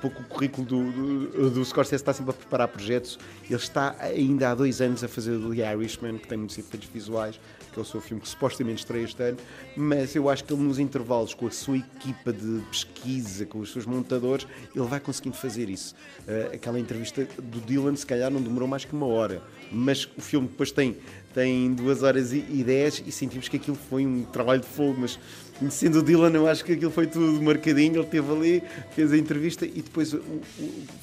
[0.00, 3.18] pouco o currículo do, do, do Scorsese está sempre a preparar projetos.
[3.48, 6.88] Ele está ainda há dois anos a fazer o The Irishman, que tem muitos efeitos
[6.92, 7.38] visuais,
[7.70, 9.38] que é o seu filme que supostamente estreia este ano,
[9.76, 13.72] mas eu acho que ele nos intervalos, com a sua equipa de pesquisa, com os
[13.72, 15.94] seus montadores, ele vai conseguindo fazer isso.
[16.26, 20.20] Uh, aquela entrevista do Dylan, se calhar, não demorou mais que uma hora, mas o
[20.20, 20.96] filme depois tem,
[21.34, 24.96] tem duas horas e, e dez e sentimos que aquilo foi um trabalho de fogo,
[25.00, 25.18] mas
[25.60, 27.96] conhecendo o Dylan, eu acho que aquilo foi tudo marcadinho.
[27.96, 30.42] Ele esteve ali, fez a entrevista e depois o, o,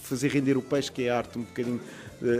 [0.01, 1.79] fazer render o peixe, que é a arte um bocadinho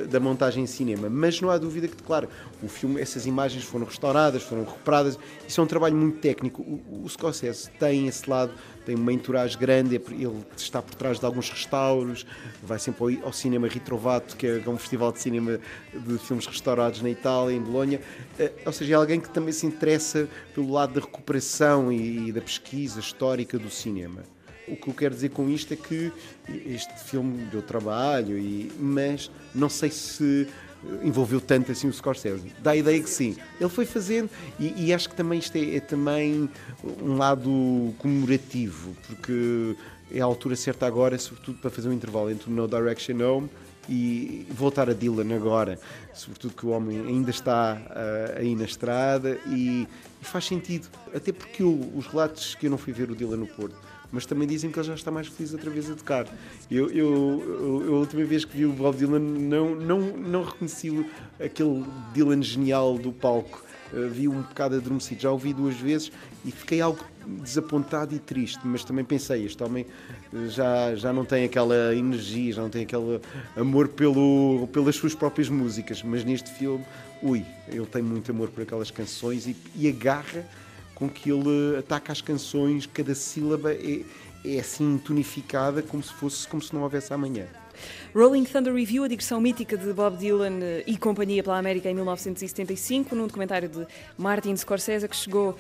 [0.10, 1.10] da montagem em cinema.
[1.10, 2.28] Mas não há dúvida que, claro,
[2.64, 5.20] o filme, essas imagens foram restauradas, foram recuperadas.
[5.48, 6.64] Isso é um trabalho muito técnico.
[6.64, 8.52] O, o Scorsese tem esse lado,
[8.88, 12.26] tem uma entourage grande, é ele está por trás de alguns restauros,
[12.64, 15.60] vai sempre ao, ao Cinema Ritrovato, que é um festival de cinema
[15.94, 18.00] de filmes restaurados na Itália, em Bolonha.
[18.40, 22.32] Eh, ou seja, é alguém que também se interessa pelo lado da recuperação e, e
[22.32, 24.24] da pesquisa histórica do cinema.
[24.70, 26.10] O que eu quero dizer com isto é que
[26.48, 30.48] este filme deu trabalho, e, mas não sei se
[31.04, 32.52] envolveu tanto assim o Scorsese.
[32.60, 33.36] Dá a ideia que sim.
[33.60, 34.30] Ele foi fazendo
[34.60, 36.50] e, e acho que também isto é, é, também
[37.02, 39.76] um lado comemorativo, porque
[40.12, 43.50] é a altura certa agora, sobretudo para fazer um intervalo entre o No Direction Home
[43.90, 45.80] e voltar a Dylan agora,
[46.14, 49.88] sobretudo que o homem ainda está uh, aí na estrada e,
[50.22, 53.38] e, faz sentido, até porque o, os relatos que eu não fui ver o Dylan
[53.38, 56.28] no Porto mas também dizem que ele já está mais feliz outra vez a tocar.
[56.70, 61.06] Eu, eu, eu, a última vez que vi o Bob Dylan não, não, não reconheci
[61.40, 63.64] aquele Dylan genial do palco.
[63.94, 66.12] Uh, vi um bocado adormecido, já ouvi duas vezes
[66.44, 67.00] e fiquei algo
[67.42, 69.86] desapontado e triste, mas também pensei, este homem
[70.34, 73.20] eh, já, já não tem aquela energia, já não tem aquele
[73.56, 76.86] amor pelo, pelas suas próprias músicas, mas neste filme,
[77.22, 80.46] ui, ele tem muito amor por aquelas canções e, e agarra
[80.98, 84.02] com que ele ataca as canções, cada sílaba é,
[84.44, 87.46] é assim tonificada como se fosse como se não houvesse amanhã.
[88.16, 91.94] Rolling Thunder Review, a digressão mítica de Bob Dylan eh, e companhia pela América em
[91.94, 93.86] 1975, num documentário de
[94.18, 95.56] Martin Scorsese que chegou uh,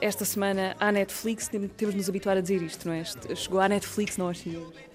[0.00, 1.48] esta semana à Netflix.
[1.48, 3.04] Temos de nos habituar a dizer isto, não é?
[3.34, 4.42] Chegou à Netflix, não aos.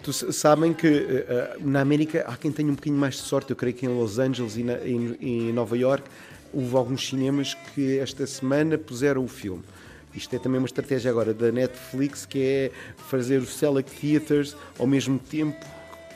[0.02, 3.52] Tu sabem que uh, na América há quem tenha um bocadinho mais de sorte.
[3.52, 6.04] Eu creio que em Los Angeles e na, em, em Nova York
[6.52, 9.64] houve alguns cinemas que esta semana puseram o filme.
[10.16, 12.72] Isto é também uma estratégia agora da Netflix, que é
[13.10, 15.66] fazer os Select Theaters ao mesmo tempo,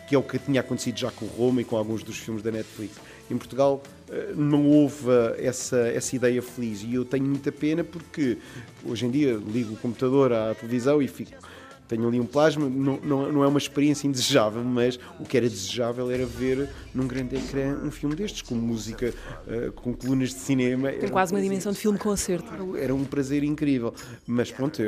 [0.07, 2.51] que é o que tinha acontecido já com Roma e com alguns dos filmes da
[2.51, 2.95] Netflix.
[3.29, 5.07] Em Portugal eh, não houve
[5.37, 8.37] essa, essa ideia feliz e eu tenho muita pena porque
[8.85, 11.31] hoje em dia ligo o computador à televisão e fico
[11.87, 15.47] tenho ali um plasma, não, não, não, é uma experiência indesejável, mas o que era
[15.47, 19.13] desejável era ver num grande ecrã um filme destes, com música,
[19.47, 20.91] uh, com colunas de cinema.
[20.91, 22.75] Tem quase uma dimensão de filme-concerto.
[22.77, 23.93] Era um prazer incrível.
[24.25, 24.81] Mas pronto,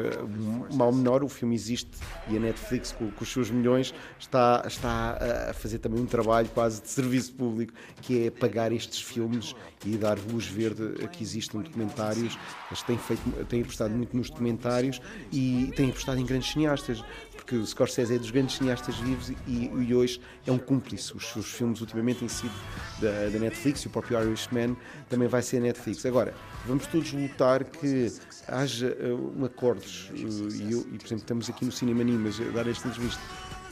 [0.73, 1.89] mal menor, o filme existe
[2.29, 6.49] e a Netflix, com, com os seus milhões, está, está a fazer também um trabalho
[6.49, 9.55] quase de serviço público, que é pagar estes filmes
[9.85, 12.37] e dar luz verde a que existam documentários.
[12.69, 15.01] Eles têm, feito, têm apostado muito nos documentários
[15.31, 16.88] e têm apostado em grandes cineastas,
[17.35, 21.15] porque o Scorsese é dos grandes cineastas vivos e, e hoje é um cúmplice.
[21.15, 22.53] Os seus filmes ultimamente têm sido
[22.99, 24.75] da, da Netflix e o próprio Irishman
[25.09, 26.05] também vai ser Netflix.
[26.05, 26.33] Agora,
[26.65, 28.11] vamos todos lutar que
[28.47, 30.09] haja uh, acordos.
[30.09, 33.21] Uh, e, eu, e, por exemplo, estamos aqui no Cinema Animas a dar esta entrevista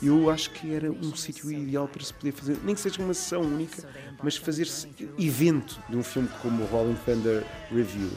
[0.01, 3.13] eu acho que era um sítio ideal para se poder fazer, nem que seja uma
[3.13, 3.87] sessão única,
[4.21, 4.87] mas fazer-se
[5.17, 8.09] evento de um filme como o Rolling Thunder Review.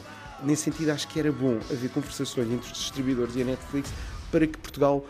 [0.43, 3.91] Nesse sentido, acho que era bom haver conversações entre os distribuidores e a Netflix
[4.31, 5.05] para que Portugal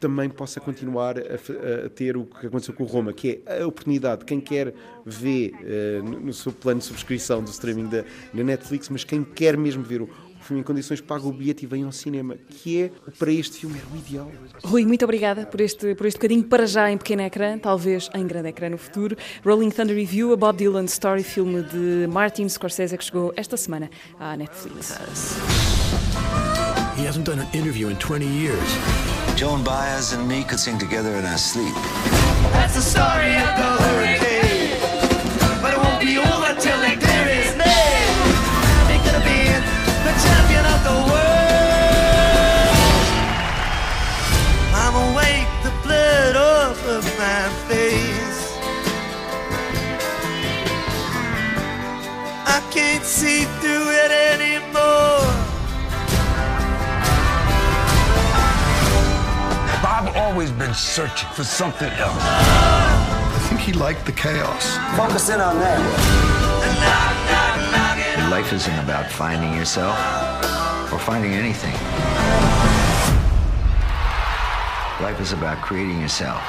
[0.00, 3.66] também possa continuar a, a, ter o que aconteceu com o Roma, que é a
[3.66, 4.74] oportunidade, quem quer
[5.04, 9.22] ver uh, no, no, seu plano de subscrição do streaming da, da Netflix, mas quem
[9.22, 10.08] quer mesmo ver o,
[10.46, 13.76] filme em condições, paga o bilhete e vem ao cinema, que é, para este filme,
[13.78, 14.30] era o ideal.
[14.64, 18.26] Rui, muito obrigada por este, por este bocadinho para já em pequeno ecrã, talvez em
[18.26, 19.16] grande ecrã no futuro.
[19.44, 23.90] Rolling Thunder Review, a Bob Dylan Story, filme de Martin Scorsese, que chegou esta semana
[24.18, 24.96] à Netflix.
[26.96, 28.78] He hasn't done an interview in 20 years.
[29.36, 31.74] Joan Baez and me could sing together in our sleep.
[32.56, 34.80] That's the story of the hurricane.
[35.60, 38.16] But it won't be over till they clear his name.
[38.88, 39.62] They could have been
[40.08, 41.36] the champion of the world.
[44.72, 48.56] I'm awake, the blood off of my face.
[52.46, 54.65] I can't see through it anymore.
[60.16, 62.22] Always been searching for something else.
[62.22, 64.76] I think he liked the chaos.
[64.96, 65.80] Focus in on that.
[68.30, 69.96] Life isn't about finding yourself
[70.92, 71.74] or finding anything.
[75.02, 76.42] Life is about creating yourself.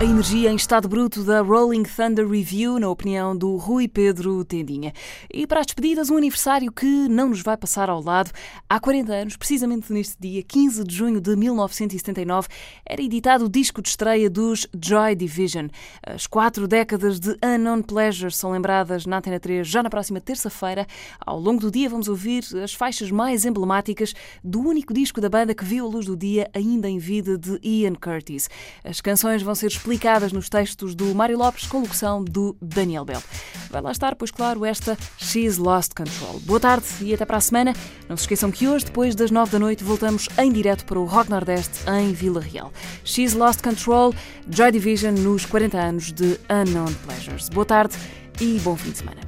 [0.00, 4.94] A energia em estado bruto da Rolling Thunder Review, na opinião do Rui Pedro Tendinha.
[5.30, 8.30] E para as despedidas, um aniversário que não nos vai passar ao lado.
[8.66, 12.48] Há 40 anos, precisamente neste dia, 15 de junho de 1979,
[12.86, 15.68] era editado o disco de estreia dos Joy Division.
[16.02, 20.86] As quatro décadas de Unknown Pleasures são lembradas na Antena 3 já na próxima terça-feira.
[21.20, 25.54] Ao longo do dia vamos ouvir as faixas mais emblemáticas do único disco da banda
[25.54, 28.48] que viu a luz do dia ainda em vida de Ian Curtis.
[28.82, 33.20] As canções vão ser explicadas nos textos do Mário Lopes, com locução do Daniel Bell.
[33.68, 36.38] Vai lá estar, pois claro, esta She's Lost Control.
[36.40, 37.74] Boa tarde e até para a semana.
[38.08, 41.04] Não se esqueçam que hoje, depois das nove da noite, voltamos em direto para o
[41.04, 42.72] Rock Nordeste em Vila Real.
[43.04, 44.14] She's Lost Control,
[44.48, 47.48] Joy Division nos 40 anos de Unknown Pleasures.
[47.48, 47.96] Boa tarde
[48.40, 49.20] e bom fim de semana.